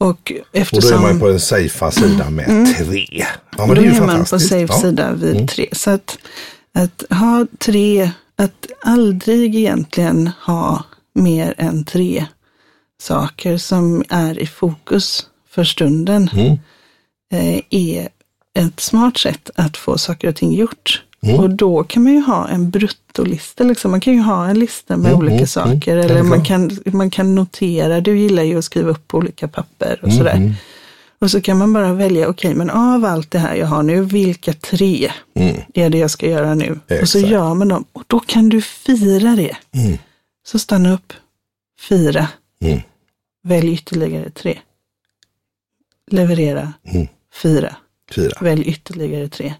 Och 0.00 0.08
Och 0.08 0.32
då 0.52 0.58
eftersom... 0.60 0.98
är 0.98 1.02
man 1.02 1.20
på 1.20 1.28
den 1.28 1.40
safea 1.40 1.90
sidan 1.90 2.34
med 2.34 2.76
tre. 2.76 3.06
Ja, 3.10 3.26
men 3.66 3.68
då 3.68 3.74
det 3.74 3.80
är 3.80 3.84
ju 3.84 3.96
är 3.96 4.06
man 4.06 4.24
på 4.24 4.38
safe 4.38 4.56
ja. 4.56 4.74
Mm. 4.74 4.80
sida 4.80 5.12
vid 5.12 5.48
tre. 5.48 5.68
Så 5.72 5.90
att, 5.90 6.18
att 6.74 7.04
ha 7.10 7.46
tre, 7.58 8.10
att 8.36 8.66
aldrig 8.84 9.56
egentligen 9.56 10.30
ha 10.46 10.84
mer 11.14 11.54
än 11.58 11.84
tre 11.84 12.26
saker 13.00 13.56
som 13.58 14.04
är 14.08 14.38
i 14.38 14.46
fokus 14.46 15.26
för 15.50 15.64
stunden 15.64 16.30
Mm. 16.32 16.58
eh, 17.32 17.60
är 17.70 18.08
ett 18.54 18.80
smart 18.80 19.18
sätt 19.18 19.50
att 19.54 19.76
få 19.76 19.98
saker 19.98 20.28
och 20.28 20.36
ting 20.36 20.52
gjort. 20.54 21.02
Mm. 21.22 21.40
Och 21.40 21.50
då 21.50 21.84
kan 21.84 22.02
man 22.02 22.12
ju 22.12 22.20
ha 22.20 22.48
en 22.48 22.70
bruttolista. 22.70 23.64
Liksom. 23.64 23.90
Man 23.90 24.00
kan 24.00 24.12
ju 24.14 24.20
ha 24.20 24.48
en 24.48 24.58
lista 24.58 24.96
med 24.96 25.06
Mm, 25.06 25.18
olika 25.18 25.34
mm, 25.34 25.46
saker. 25.46 25.92
mm. 25.96 26.04
Eller 26.04 26.16
Ja, 26.16 26.22
man 26.22 26.44
kan, 26.44 26.78
man 26.84 27.10
kan 27.10 27.34
notera. 27.34 28.00
Du 28.00 28.18
gillar 28.18 28.42
ju 28.42 28.58
att 28.58 28.64
skriva 28.64 28.90
upp 28.90 29.08
på 29.08 29.18
olika 29.18 29.48
papper 29.48 29.98
och 30.02 30.08
Mm, 30.08 30.18
sådär. 30.18 30.36
mm. 30.36 30.52
Och 31.18 31.30
så 31.30 31.40
kan 31.40 31.58
man 31.58 31.72
bara 31.72 31.92
välja, 31.92 32.28
okej, 32.28 32.54
men 32.54 32.70
av 32.70 33.04
allt 33.04 33.30
det 33.30 33.38
här 33.38 33.54
jag 33.54 33.66
har 33.66 33.82
nu, 33.82 34.00
vilka 34.00 34.52
tre 34.52 35.12
är 35.74 35.90
det 35.90 35.98
jag 35.98 36.10
ska 36.10 36.26
göra 36.28 36.54
nu? 36.54 36.70
Och 37.02 37.08
så 37.08 37.18
Exakt. 37.18 37.26
gör 37.26 37.54
man 37.54 37.68
dem. 37.68 37.84
Och 37.92 38.04
då 38.06 38.20
kan 38.20 38.48
du 38.48 38.62
fira 38.62 39.36
det. 39.36 39.56
Så 40.46 40.58
stanna 40.58 40.92
upp, 40.94 41.12
fira, 41.80 42.28
välj 43.42 43.72
ytterligare 43.72 44.30
tre. 44.30 44.58
Leverera, 46.10 46.72
fira, 47.32 47.76
Fyra. 48.14 48.32
välj 48.40 48.62
ytterligare 48.68 49.28
tre. 49.28 49.54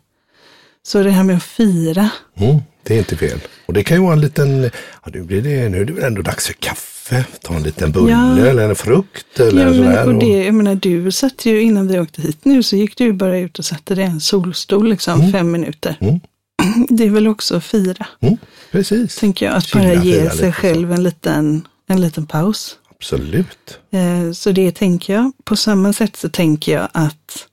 Så 0.90 1.02
det 1.02 1.10
här 1.10 1.22
med 1.24 1.36
att 1.36 1.42
fira, 1.42 2.10
Mm. 2.36 2.58
Det 2.82 2.94
är 2.94 2.98
inte 2.98 3.16
fel. 3.16 3.40
Och 3.66 3.72
det 3.74 3.84
kan 3.84 3.96
ju 3.96 4.02
vara 4.02 4.12
en 4.12 4.20
liten, 4.20 4.62
ja, 5.04 5.10
nu, 5.14 5.22
blir 5.22 5.42
det, 5.42 5.68
nu 5.68 5.80
är 5.80 5.84
det 5.84 5.92
väl 5.92 6.04
ändå 6.04 6.22
dags 6.22 6.46
för 6.46 6.52
kaffe. 6.54 7.24
Ta 7.42 7.54
en 7.54 7.62
liten 7.62 7.92
bulle 7.92 8.10
Ja. 8.12 8.46
eller 8.46 8.68
en 8.68 8.76
frukt 8.76 9.40
eller 9.40 9.66
ja, 9.66 9.74
sådär. 9.74 10.06
och 10.06 10.14
det, 10.20 10.44
jag 10.44 10.54
menar, 10.54 10.74
du 10.74 11.12
satt 11.12 11.46
ju 11.46 11.62
innan 11.62 11.88
vi 11.88 12.00
åkte 12.00 12.22
hit 12.22 12.38
nu 12.44 12.62
så 12.62 12.76
gick 12.76 12.96
du 12.96 13.12
bara 13.12 13.38
ut 13.38 13.58
och 13.58 13.64
satte 13.64 13.94
dig 13.94 14.04
i 14.04 14.06
en 14.08 14.20
solstol 14.20 14.88
liksom 14.88 15.32
fem 15.32 15.50
minuter. 15.50 15.96
Mm. 16.00 16.20
Det 16.88 17.04
är 17.04 17.10
väl 17.10 17.28
också 17.28 17.56
att 17.56 17.64
fira, 17.64 18.06
Mm. 18.20 18.36
Precis. 18.72 19.16
tänker 19.16 19.46
jag. 19.46 19.54
Att 19.54 19.64
Chilla, 19.66 19.84
bara 19.84 19.94
ge 20.04 20.12
fira 20.20 20.30
sig 20.30 20.46
lite 20.46 20.52
själv 20.52 20.92
en 20.92 21.02
liten, 21.02 21.66
en 21.88 22.00
liten 22.00 22.26
paus. 22.26 22.76
Absolut. 22.90 23.78
Eh, 23.92 24.32
Så 24.32 24.52
det 24.52 24.72
tänker 24.72 25.14
jag. 25.14 25.32
På 25.44 25.56
samma 25.56 25.92
sätt 25.92 26.16
så 26.16 26.28
tänker 26.28 26.72
jag 26.72 26.88
att 26.92 27.46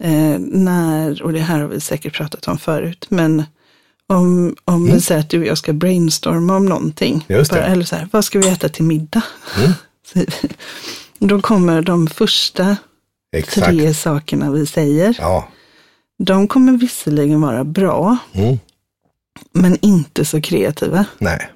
eh, 0.00 0.38
när, 0.38 1.22
och 1.22 1.32
det 1.32 1.40
här 1.40 1.60
har 1.60 1.68
vi 1.68 1.80
säkert 1.80 2.14
pratat 2.14 2.48
om 2.48 2.58
förut, 2.58 3.06
men 3.08 3.44
om, 4.06 4.56
om 4.64 4.86
vi 4.86 5.00
säger 5.00 5.20
att 5.20 5.30
du 5.30 5.40
och 5.40 5.46
jag 5.46 5.58
ska 5.58 5.72
brainstorma 5.72 6.56
om 6.56 6.66
någonting. 6.66 7.12
Mm. 7.14 7.24
Mm. 7.28 7.46
Bara, 7.50 7.64
eller 7.64 7.84
så 7.84 7.96
här, 7.96 8.08
vad 8.12 8.24
ska 8.24 8.38
vi 8.38 8.48
äta 8.48 8.68
till 8.68 8.84
middag? 8.84 9.22
Vi. 10.14 10.26
Då 11.18 11.40
kommer 11.40 11.82
de 11.82 12.06
första 12.06 12.76
Exakt. 13.36 13.66
tre 13.66 13.94
sakerna 13.94 14.50
vi 14.50 14.66
säger. 14.66 15.16
Ja. 15.18 15.48
De 16.18 16.48
kommer 16.48 16.72
visserligen 16.72 17.40
vara 17.40 17.64
bra, 17.64 18.16
Mm. 18.32 18.58
men 19.52 19.78
inte 19.82 20.24
så 20.24 20.40
kreativa. 20.40 21.04
Nej. 21.18 21.50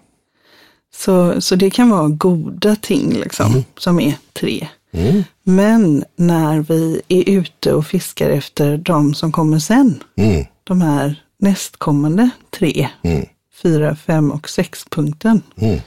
Så, 0.96 1.40
så 1.40 1.57
det 1.57 1.70
kan 1.70 1.90
vara 1.90 2.09
goda 2.09 2.76
ting 2.76 3.12
liksom, 3.12 3.64
som 3.78 4.00
är 4.00 4.14
tre. 4.33 4.68
Mm. 4.94 5.24
Men 5.44 6.04
när 6.16 6.61
vi 6.61 7.00
är 7.09 7.28
ute 7.28 7.72
och 7.72 7.87
fiskar 7.87 8.30
efter 8.30 8.76
de 8.76 9.14
som 9.14 9.33
kommer 9.33 9.59
sen, 9.59 10.02
Mm. 10.16 10.44
de 10.64 10.80
här 10.80 11.22
nästkommande 11.38 12.30
tre, 12.50 12.88
Mm. 13.02 13.26
fyra, 13.62 13.96
fem 13.96 14.30
och 14.30 14.48
sex 14.48 14.85
punkten. 14.90 15.42
Mm. 15.57 15.80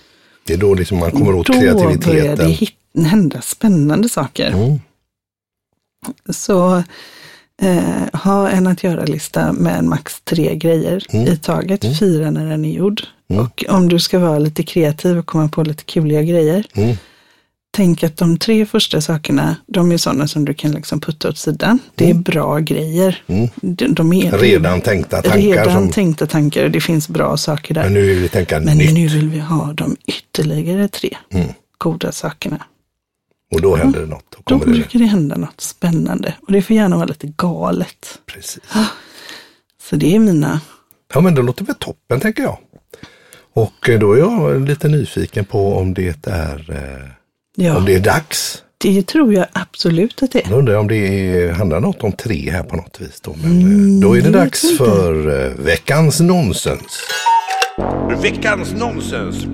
Det 0.46 0.54
är 0.54 0.58
då 0.58 0.74
liksom 0.74 0.98
man 1.00 1.12
kommer 1.12 1.36
åt 1.36 1.48
Då 1.48 1.54
börjar 1.54 1.74
kreativiteten. 1.74 2.38
det 2.38 2.52
hit, 2.54 2.74
hända 3.06 3.42
spännande 3.42 4.10
saker. 4.10 4.52
Mm. 4.52 4.80
Så 6.30 6.84
eh, 7.62 8.20
ha 8.24 8.50
en 8.50 8.68
att 8.68 8.84
göra-lista 8.84 9.54
med 9.54 9.84
max 9.84 10.22
tre 10.24 10.56
grejer 10.56 11.06
Mm. 11.10 11.28
i 11.28 11.38
taget, 11.38 12.00
fyra 12.00 12.32
när 12.32 12.46
den 12.50 12.66
är 12.66 12.72
gjord. 12.72 13.02
Och 13.28 13.66
om 13.70 13.90
du 13.90 14.00
ska 14.00 14.20
vara 14.20 14.40
lite 14.40 14.64
kreativ 14.64 15.18
och 15.18 15.26
komma 15.26 15.50
på 15.50 15.64
lite 15.64 15.84
kuliga 15.84 16.24
grejer. 16.24 16.66
Tänk 17.78 18.04
att 18.04 18.18
de 18.18 18.38
tre 18.38 18.66
första 18.66 19.02
sakerna, 19.02 19.56
de 19.68 19.92
är 19.92 19.98
sådana 19.98 20.28
som 20.28 20.46
du 20.46 20.54
kan 20.54 20.72
liksom 20.72 21.00
putta 21.00 21.30
åt 21.30 21.38
sidan. 21.38 21.80
Det 21.96 22.10
är 22.10 22.14
bra 22.14 22.60
grejer. 22.60 23.22
Mm. 23.28 23.50
De, 23.62 23.88
de 23.94 24.14
är 24.14 24.32
Redan 24.38 24.82
tänkta 24.82 25.22
tankar. 25.22 25.40
redan 25.40 25.74
som, 25.74 25.92
tänkta 25.92 26.28
tankar 26.28 26.64
och 26.64 26.72
det 26.72 26.82
finns 26.82 27.10
bra 27.10 27.38
saker 27.38 27.74
där. 27.74 27.84
men 27.84 27.94
nu 27.94 28.02
vill 28.02 28.20
vi 28.20 28.30
tänka 28.30 28.60
Men 28.60 28.78
nytt. 28.78 28.94
nu 28.94 29.08
vill 29.08 29.30
vi 29.30 29.40
ha 29.40 29.74
de 29.74 29.96
ytterligare 30.08 30.88
tre 30.88 31.18
Mm. 31.34 31.48
goda 31.78 32.12
sakerna. 32.12 32.64
Och 33.56 33.62
då 33.62 33.76
händer 33.76 34.00
det 34.00 34.06
något. 34.06 34.26
Då 34.46 34.58
Då 34.58 34.66
det. 34.66 34.72
brukar 34.72 35.00
det 35.00 35.06
hända 35.06 35.38
något 35.38 35.62
spännande. 35.62 36.34
Och 36.48 36.52
det 36.52 36.62
får 36.62 36.76
gärna 36.76 36.96
vara 36.96 37.06
lite 37.06 37.28
galet. 37.28 38.20
Precis. 38.26 38.60
Så 39.90 39.96
det 39.96 40.16
är 40.16 40.20
mina... 40.20 40.62
Ja, 41.14 41.22
men 41.22 41.36
det 41.36 41.42
låter 41.42 41.66
väl 41.66 41.76
toppen 41.76 42.20
tänker 42.20 42.44
jag. 42.44 42.58
Och 43.54 43.90
eh, 43.90 44.00
då 44.00 44.14
är 44.14 44.18
jag 44.18 44.62
lite 44.70 44.88
nyfiken 44.88 45.46
på 45.46 45.76
om 45.78 45.94
det 45.94 46.28
är, 46.28 46.72
eh, 46.72 47.10
Ja, 47.60 47.78
om 47.78 47.86
det 47.86 47.96
är 47.96 48.00
dags. 48.00 48.64
det 48.78 49.08
tror 49.08 49.34
jag 49.34 49.46
absolut 49.54 50.24
att 50.24 50.32
det 50.32 50.46
är. 50.46 50.50
Jag 50.50 50.60
undrar 50.60 50.76
om 50.76 50.88
det 50.88 50.96
är, 50.98 51.52
handlar 51.52 51.80
något 51.80 52.04
om 52.04 52.12
tre 52.12 52.52
här 52.52 52.64
på 52.64 52.76
något 52.76 53.02
vis. 53.02 53.22
Då, 53.22 53.36
men 53.42 53.52
Mm, 53.52 53.96
eh, 53.96 54.02
då 54.02 54.18
är 54.18 54.22
det 54.22 54.30
dags 54.30 54.64
inte. 54.64 54.76
för 54.78 55.46
eh, 55.46 55.54
veckans 55.66 56.20
nonsens. 56.20 57.00
Veckans 58.22 58.74
nonsens. 58.74 59.46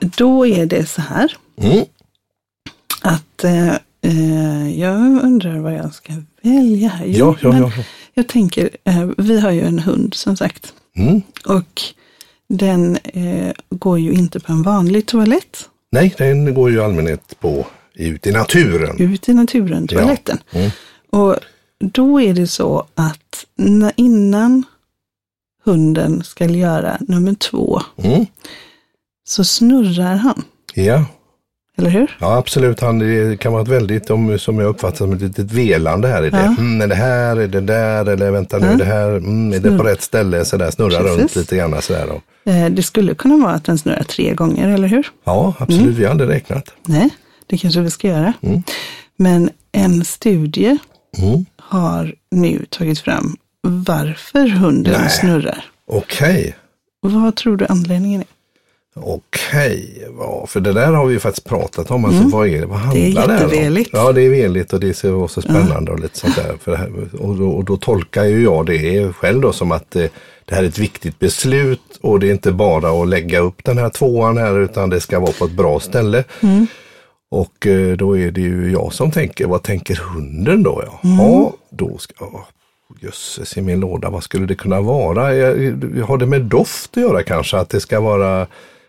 Då 0.00 0.46
är 0.46 0.66
det 0.66 0.86
så 0.86 1.00
här 1.02 1.32
Mm. 1.62 1.84
att 3.02 3.44
eh, 3.44 3.74
eh, 4.02 4.80
jag 4.80 4.96
undrar 5.24 5.58
vad 5.58 5.74
jag 5.74 5.94
ska 5.94 6.12
välja 6.42 6.88
här. 6.88 7.06
Jo, 7.06 7.36
Ja, 7.42 7.50
ja. 7.52 7.58
ja. 7.76 7.82
Jag 8.14 8.28
tänker, 8.28 8.70
eh, 8.84 9.08
vi 9.18 9.40
har 9.40 9.50
ju 9.50 9.60
en 9.60 9.78
hund 9.78 10.14
som 10.14 10.36
sagt. 10.36 10.72
Mm. 10.96 11.22
Och 11.46 11.82
den 12.48 12.96
eh, 12.96 13.52
går 13.70 13.98
ju 13.98 14.12
inte 14.12 14.40
på 14.40 14.52
en 14.52 14.62
vanlig 14.62 15.06
toalett. 15.06 15.68
Nej, 15.92 16.14
den 16.18 16.54
går 16.54 16.70
ju 16.70 16.76
i 16.76 16.80
allmänhet 16.80 17.34
på 17.40 17.66
ut 17.94 18.26
i 18.26 18.32
naturen. 18.32 18.98
Ut 18.98 19.28
i 19.28 19.34
naturen, 19.34 19.86
Ja. 19.90 19.98
toaletten. 20.00 20.38
Mm. 20.52 20.70
Och 21.10 21.36
då 21.80 22.20
är 22.20 22.34
det 22.34 22.46
så 22.46 22.86
att 22.94 23.46
när, 23.56 23.92
innan 23.96 24.62
hunden 25.64 26.22
ska 26.24 26.44
göra 26.44 26.98
nummer 27.00 27.34
två 27.34 27.80
Mm. 27.96 28.26
så 29.28 29.44
snurrar 29.44 30.16
han. 30.16 30.44
Ja. 30.74 31.04
Eller 31.78 31.90
hur? 31.90 32.16
ja, 32.20 32.36
absolut. 32.36 32.80
Han 32.80 32.98
det 32.98 33.40
kan 33.40 33.52
vara 33.52 33.62
ett 33.62 33.68
väldigt, 33.68 34.10
om- 34.10 34.38
som 34.38 34.58
jag 34.58 34.68
uppfattar 34.68 34.96
som 34.96 35.12
ett 35.12 35.20
litet 35.20 35.52
velande 35.52 36.08
här 36.08 36.24
i 36.26 36.30
det. 36.30 36.36
Ja. 36.36 36.54
Mm, 36.62 36.80
är 36.80 36.86
det 36.86 36.94
här, 36.94 37.36
är 37.36 37.48
det 37.48 37.60
där, 37.60 38.08
eller 38.08 38.30
vänta 38.30 38.58
nu, 38.58 38.66
Ja. 38.66 38.72
är 38.72 38.76
det 38.76 38.84
här, 38.84 39.08
mm, 39.10 39.52
är 39.52 39.58
det 39.60 39.78
på 39.78 39.84
rätt 39.84 40.02
ställe, 40.02 40.44
sådär, 40.44 40.70
snurra 40.70 40.98
Precis. 41.02 41.18
runt 41.18 41.36
lite 41.36 41.56
grann 41.56 41.82
sådär. 41.82 42.06
Då. 42.44 42.50
Eh, 42.52 42.68
det 42.70 42.82
skulle 42.82 43.14
kunna 43.14 43.36
vara 43.36 43.52
att 43.54 43.64
den 43.64 43.78
snurrar 43.78 44.02
tre 44.02 44.34
gånger, 44.34 44.68
eller 44.68 44.88
hur? 44.88 45.06
Ja, 45.24 45.54
absolut, 45.58 45.96
vi 45.96 46.04
har 46.04 46.10
aldrig 46.10 46.30
räknat. 46.30 46.64
Nej, 46.86 47.08
det 47.46 47.58
kanske 47.58 47.80
vi 47.80 47.90
ska 47.90 48.08
göra. 48.08 48.32
Mm. 48.42 48.62
Men 49.16 49.50
en 49.72 50.04
studie 50.04 50.78
Mm. 51.18 51.44
har 51.60 52.14
nu 52.30 52.66
tagit 52.70 52.98
fram 52.98 53.36
varför 53.62 54.48
hunden 54.48 54.94
Nej. 55.00 55.10
snurrar. 55.10 55.64
Okej. 55.90 56.56
Vad 57.00 57.36
tror 57.36 57.56
du 57.56 57.66
anledningen 57.68 58.20
är? 58.20 58.26
Okej, 59.02 60.08
ja, 60.18 60.46
för 60.48 60.60
det 60.60 60.72
där 60.72 60.92
har 60.92 61.06
vi 61.06 61.12
ju 61.12 61.20
faktiskt 61.20 61.48
pratat 61.48 61.90
om. 61.90 62.04
Alltså, 62.04 62.28
vad, 62.28 62.48
är, 62.48 62.66
vad 62.66 62.78
handlar 62.78 63.24
Mm. 63.24 63.48
Det 63.50 63.56
är 63.56 63.70
det 63.70 63.78
om? 63.80 63.84
Ja, 63.92 64.12
det 64.12 64.22
är 64.22 64.30
veligt 64.30 64.72
och 64.72 64.80
det 64.80 64.94
ser 64.94 65.14
också 65.14 65.42
spännande 65.42 65.92
och 65.92 66.00
lite 66.00 66.18
sånt 66.18 66.36
där. 66.36 66.54
För 66.60 66.70
det 66.70 66.76
här, 66.76 66.90
och, 67.20 67.36
då, 67.36 67.48
och 67.48 67.64
då 67.64 67.76
tolkar 67.76 68.24
ju 68.24 68.42
jag 68.42 68.66
det 68.66 69.12
själv 69.12 69.40
då 69.40 69.52
som 69.52 69.72
att 69.72 69.96
eh, 69.96 70.04
det 70.44 70.54
här 70.54 70.62
är 70.62 70.68
ett 70.68 70.78
viktigt 70.78 71.18
beslut 71.18 71.98
och 72.00 72.20
det 72.20 72.28
är 72.28 72.32
inte 72.32 72.52
bara 72.52 73.02
att 73.02 73.08
lägga 73.08 73.38
upp 73.38 73.64
den 73.64 73.78
här 73.78 73.88
tvåan 73.88 74.36
här 74.38 74.60
utan 74.60 74.90
det 74.90 75.00
ska 75.00 75.20
vara 75.20 75.32
på 75.32 75.44
ett 75.44 75.52
bra 75.52 75.80
ställe. 75.80 76.24
Mm. 76.40 76.66
Och 77.30 77.66
eh, 77.66 77.96
då 77.96 78.18
är 78.18 78.30
det 78.30 78.40
ju 78.40 78.72
jag 78.72 78.92
som 78.92 79.10
tänker, 79.10 79.46
vad 79.46 79.62
tänker 79.62 79.96
hunden 79.96 80.62
då? 80.62 80.82
Ja, 80.86 81.00
Mm. 81.04 81.18
ja 81.18 81.52
då 81.70 81.98
ska 81.98 82.14
jag 82.20 82.44
Jösses 83.00 83.56
i 83.56 83.60
min 83.62 83.80
låda, 83.80 84.10
vad 84.10 84.22
skulle 84.22 84.46
det 84.46 84.54
kunna 84.54 84.80
vara? 84.80 85.34
Jag, 85.34 85.82
jag 85.96 86.06
har 86.06 86.18
det 86.18 86.26
med 86.26 86.40
doft 86.40 86.96
att 86.96 87.02
göra 87.02 87.22
kanske? 87.22 87.56
Att 87.56 87.68
det 87.68 87.80
ska 87.80 88.00
vara 88.00 88.46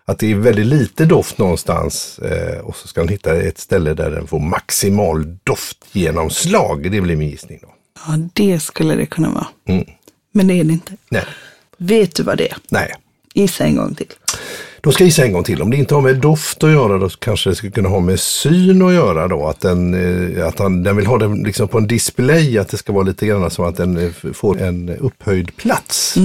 att 0.10 0.20
det 0.20 0.32
är 0.32 0.36
väldigt 0.36 0.66
lite 0.66 1.06
doft 1.06 1.38
någonstans 1.38 2.20
eh, 2.20 2.60
och 2.60 2.76
så 2.76 2.88
ska 2.88 3.02
den 3.02 3.10
hitta 3.10 3.36
ett 3.36 3.58
ställe 3.58 3.94
där 3.94 4.12
den 4.12 4.28
får 4.28 4.40
maximal 4.40 5.38
doftgenomslag. 5.44 6.92
Det 6.92 7.02
blir 7.02 7.16
min 7.16 7.30
gissning. 7.30 7.60
Då. 7.62 7.68
Ja, 8.08 8.18
det 8.34 8.60
skulle 8.60 8.96
det 8.96 9.06
kunna 9.06 9.30
vara. 9.30 9.48
Mm. 9.68 9.86
Men 10.32 10.48
det 10.48 10.54
är 10.54 10.64
det 10.64 10.74
inte. 10.74 10.94
Nej. 11.10 11.26
Vet 11.78 12.16
du 12.16 12.24
vad 12.24 12.38
det 12.38 12.52
är? 12.52 12.58
Nej. 12.70 12.94
Gissa 13.34 13.66
en 13.66 13.76
gång 13.76 13.96
till. 13.96 14.08
Då 14.82 14.92
ska 14.92 15.04
jag 15.04 15.08
gissa 15.08 15.24
en 15.24 15.34
gång 15.34 15.44
till. 15.44 15.62
Om 15.62 15.72
det 15.72 15.78
inte 15.78 15.96
har 15.96 16.02
med 16.02 16.18
doft 16.18 16.64
att 16.64 16.72
göra 16.72 16.98
då 16.98 17.10
kanske 17.10 17.50
det 17.50 17.56
skulle 17.56 17.72
kunna 17.72 17.90
ha 17.90 18.00
med 18.00 18.20
syn 18.20 18.82
att 18.82 18.94
göra 18.94 19.28
då. 19.28 19.48
Att 19.48 19.62
den, 19.62 19.94
eh, 19.94 20.48
att 20.48 20.60
han, 20.60 20.84
den 20.84 20.96
vill 20.98 21.06
ha 21.06 21.18
den 21.18 21.44
liksom 21.44 21.68
på 21.68 21.78
en 21.78 21.88
display, 21.88 22.58
att 22.58 22.70
det 22.70 22.78
ska 22.78 22.94
vara 22.94 23.04
lite 23.04 23.26
grann 23.26 23.52
som 23.52 23.66
att 23.66 23.78
den 23.78 23.98
eh, 23.98 24.12
får 24.34 24.62
en 24.62 24.90
upphöjd 24.90 25.56
plats. 25.56 26.18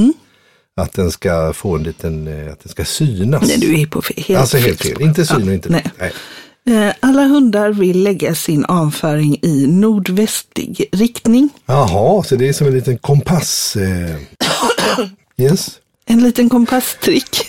Att 0.76 0.92
den 0.92 1.10
ska 1.10 1.52
få 1.52 1.76
en 1.76 1.82
liten, 1.82 2.28
eh, 2.28 2.52
att 2.52 2.60
den 2.62 2.70
ska 2.70 2.84
synas. 2.84 3.48
Nej, 3.48 3.58
du 3.58 3.80
är 3.80 3.86
på 3.86 4.02
helt 4.16 4.40
alltså 4.40 4.56
helt 4.56 4.82
fel. 4.82 5.02
Inte 5.02 5.26
syn 5.26 5.48
och 5.48 5.54
inte 5.54 5.68
nej. 5.68 5.82
doft. 5.82 5.94
Nej. 5.98 6.88
Eh, 6.88 6.94
Alla 7.00 7.22
hundar 7.22 7.70
vill 7.70 8.02
lägga 8.02 8.34
sin 8.34 8.64
avföring 8.64 9.38
i 9.42 9.66
nordvästlig 9.66 10.88
riktning. 10.92 11.48
Jaha, 11.66 12.22
så 12.22 12.36
det 12.36 12.48
är 12.48 12.52
som 12.52 12.66
en 12.66 12.74
liten 12.74 12.98
kompass. 12.98 13.76
Eh. 13.76 14.16
Yes. 15.36 15.70
En 16.06 16.22
liten 16.22 16.48
kompasstrick. 16.48 17.46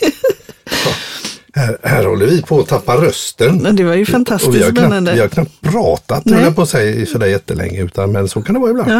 Här, 1.57 1.77
här 1.83 2.05
håller 2.05 2.25
vi 2.25 2.41
på 2.41 2.59
att 2.59 2.67
tappa 2.67 2.95
rösten. 2.95 3.75
Det 3.75 3.83
var 3.83 3.93
ju 3.93 4.05
fantastiskt 4.05 4.47
och 4.49 4.55
vi 4.55 4.63
har 4.63 4.71
knappt, 4.71 4.79
spännande. 4.85 5.13
Vi 5.13 5.19
har 5.19 5.27
knappt 5.27 5.61
pratat, 5.61 6.29
höll 6.29 6.41
jag 6.43 6.55
på 6.55 6.61
att 6.61 6.69
säga, 6.69 7.05
sådär 7.05 7.27
jättelänge. 7.27 7.83
Utan, 7.83 8.11
men 8.11 8.27
så 8.29 8.41
kan 8.41 8.53
det 8.53 8.59
vara 8.59 8.71
ibland. 8.71 8.91
Ja. 8.91 8.95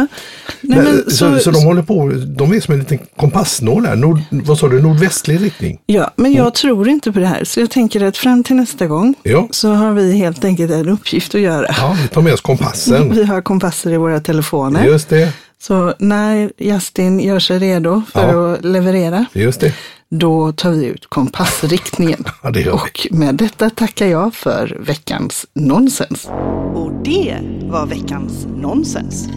Nej, 0.60 0.78
Men, 0.78 0.84
men, 0.84 1.10
så, 1.10 1.38
så, 1.38 1.50
de 1.50 1.64
håller 1.64 1.82
på, 1.82 2.12
de 2.26 2.52
är 2.52 2.60
som 2.60 2.74
en 2.74 2.80
liten 2.80 2.98
kompassnål 3.16 3.86
här. 3.86 3.96
Nord, 3.96 4.18
vad 4.30 4.58
sa 4.58 4.68
du, 4.68 4.82
nordvästlig 4.82 5.42
riktning? 5.42 5.78
ja, 5.86 6.10
men 6.16 6.32
jag 6.32 6.54
tror 6.54 6.88
inte 6.88 7.12
på 7.12 7.18
det 7.18 7.26
här. 7.26 7.44
Så 7.44 7.60
jag 7.60 7.70
tänker 7.70 8.04
att 8.04 8.16
fram 8.16 8.44
till 8.44 8.56
nästa 8.56 8.86
gång 8.86 9.14
Ja. 9.22 9.48
så 9.50 9.68
har 9.72 9.92
vi 9.92 10.12
helt 10.12 10.44
enkelt 10.44 10.72
en 10.72 10.88
uppgift 10.88 11.34
att 11.34 11.40
göra. 11.40 11.66
Ja, 11.78 11.96
vi 12.02 12.08
tar 12.08 12.22
med 12.22 12.32
oss 12.32 12.40
kompassen. 12.40 13.12
Vi 13.14 13.24
har 13.24 13.42
kompasser 13.42 13.90
i 13.92 13.96
våra 13.96 14.20
telefoner. 14.20 14.84
Just 14.86 15.08
det, 15.08 15.32
Så 15.62 15.94
när 15.98 16.50
Justin 16.58 17.20
gör 17.20 17.38
sig 17.38 17.58
redo 17.58 18.02
för 18.12 18.32
Ja. 18.32 18.52
att 18.54 18.64
leverera, 18.64 19.26
just 19.32 19.60
det. 19.60 19.72
Då 20.10 20.52
tar 20.52 20.70
vi 20.70 20.84
ut 20.84 21.06
kompassriktningen. 21.06 22.24
Ja, 22.42 22.50
det. 22.50 22.70
Och 22.70 23.06
med 23.10 23.34
detta 23.34 23.70
tackar 23.70 24.06
jag 24.06 24.34
för 24.34 24.76
veckans 24.80 25.46
nonsens. 25.54 26.28
Och 26.74 26.92
det 27.04 27.38
var 27.62 27.86
veckans 27.86 28.46
nonsens. 28.56 29.28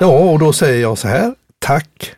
Ja, 0.00 0.18
och 0.18 0.38
då 0.38 0.52
säger 0.52 0.80
jag 0.82 0.98
så 0.98 1.08
här. 1.08 1.34
Tack, 1.58 2.12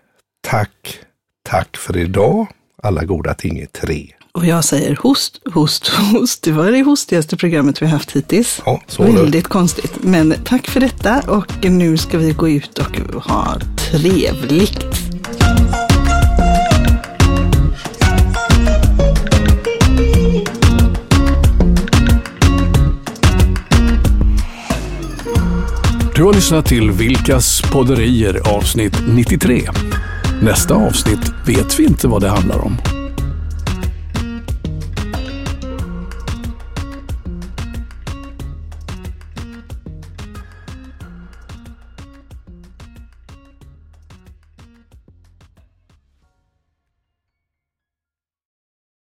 tack, 0.48 0.98
tack 1.42 1.76
för 1.76 1.96
idag. 1.96 2.46
Alla 2.82 3.04
goda 3.04 3.35
ting 3.35 3.58
är 3.58 3.66
tre. 3.66 4.06
Och 4.32 4.46
jag 4.46 4.64
säger 4.64 4.96
host, 4.96 5.40
host, 5.54 5.88
host. 5.88 6.42
Det 6.42 6.52
var 6.52 6.72
det 6.72 6.82
hostigaste 6.82 7.37
programmet 7.37 7.82
vi 7.82 7.87
haft 7.87 8.11
hittills. 8.11 8.62
Ja, 8.64 8.82
så. 8.87 9.02
Väldigt 9.02 9.48
konstigt. 9.48 9.92
Men 10.00 10.35
tack 10.44 10.66
för 10.66 10.80
detta 10.80 11.20
och 11.26 11.64
nu 11.64 11.96
ska 11.96 12.18
vi 12.18 12.32
gå 12.32 12.48
ut 12.48 12.78
och 12.78 12.96
ha 13.24 13.58
trevligt. 13.90 14.87
Du 26.14 26.22
har 26.22 26.33
lyssnat 26.33 26.66
till 26.66 26.90
Vilkas 26.90 27.62
podderier 27.72 28.57
avsnitt 28.57 29.03
93. 29.09 29.62
Nästa 30.42 30.75
avsnitt 30.75 31.33
vet 31.46 31.81
vi 31.81 31.85
inte 31.85 32.09
vad 32.09 32.22
det 32.22 32.29
handlar 32.29 32.59
om. 32.59 33.01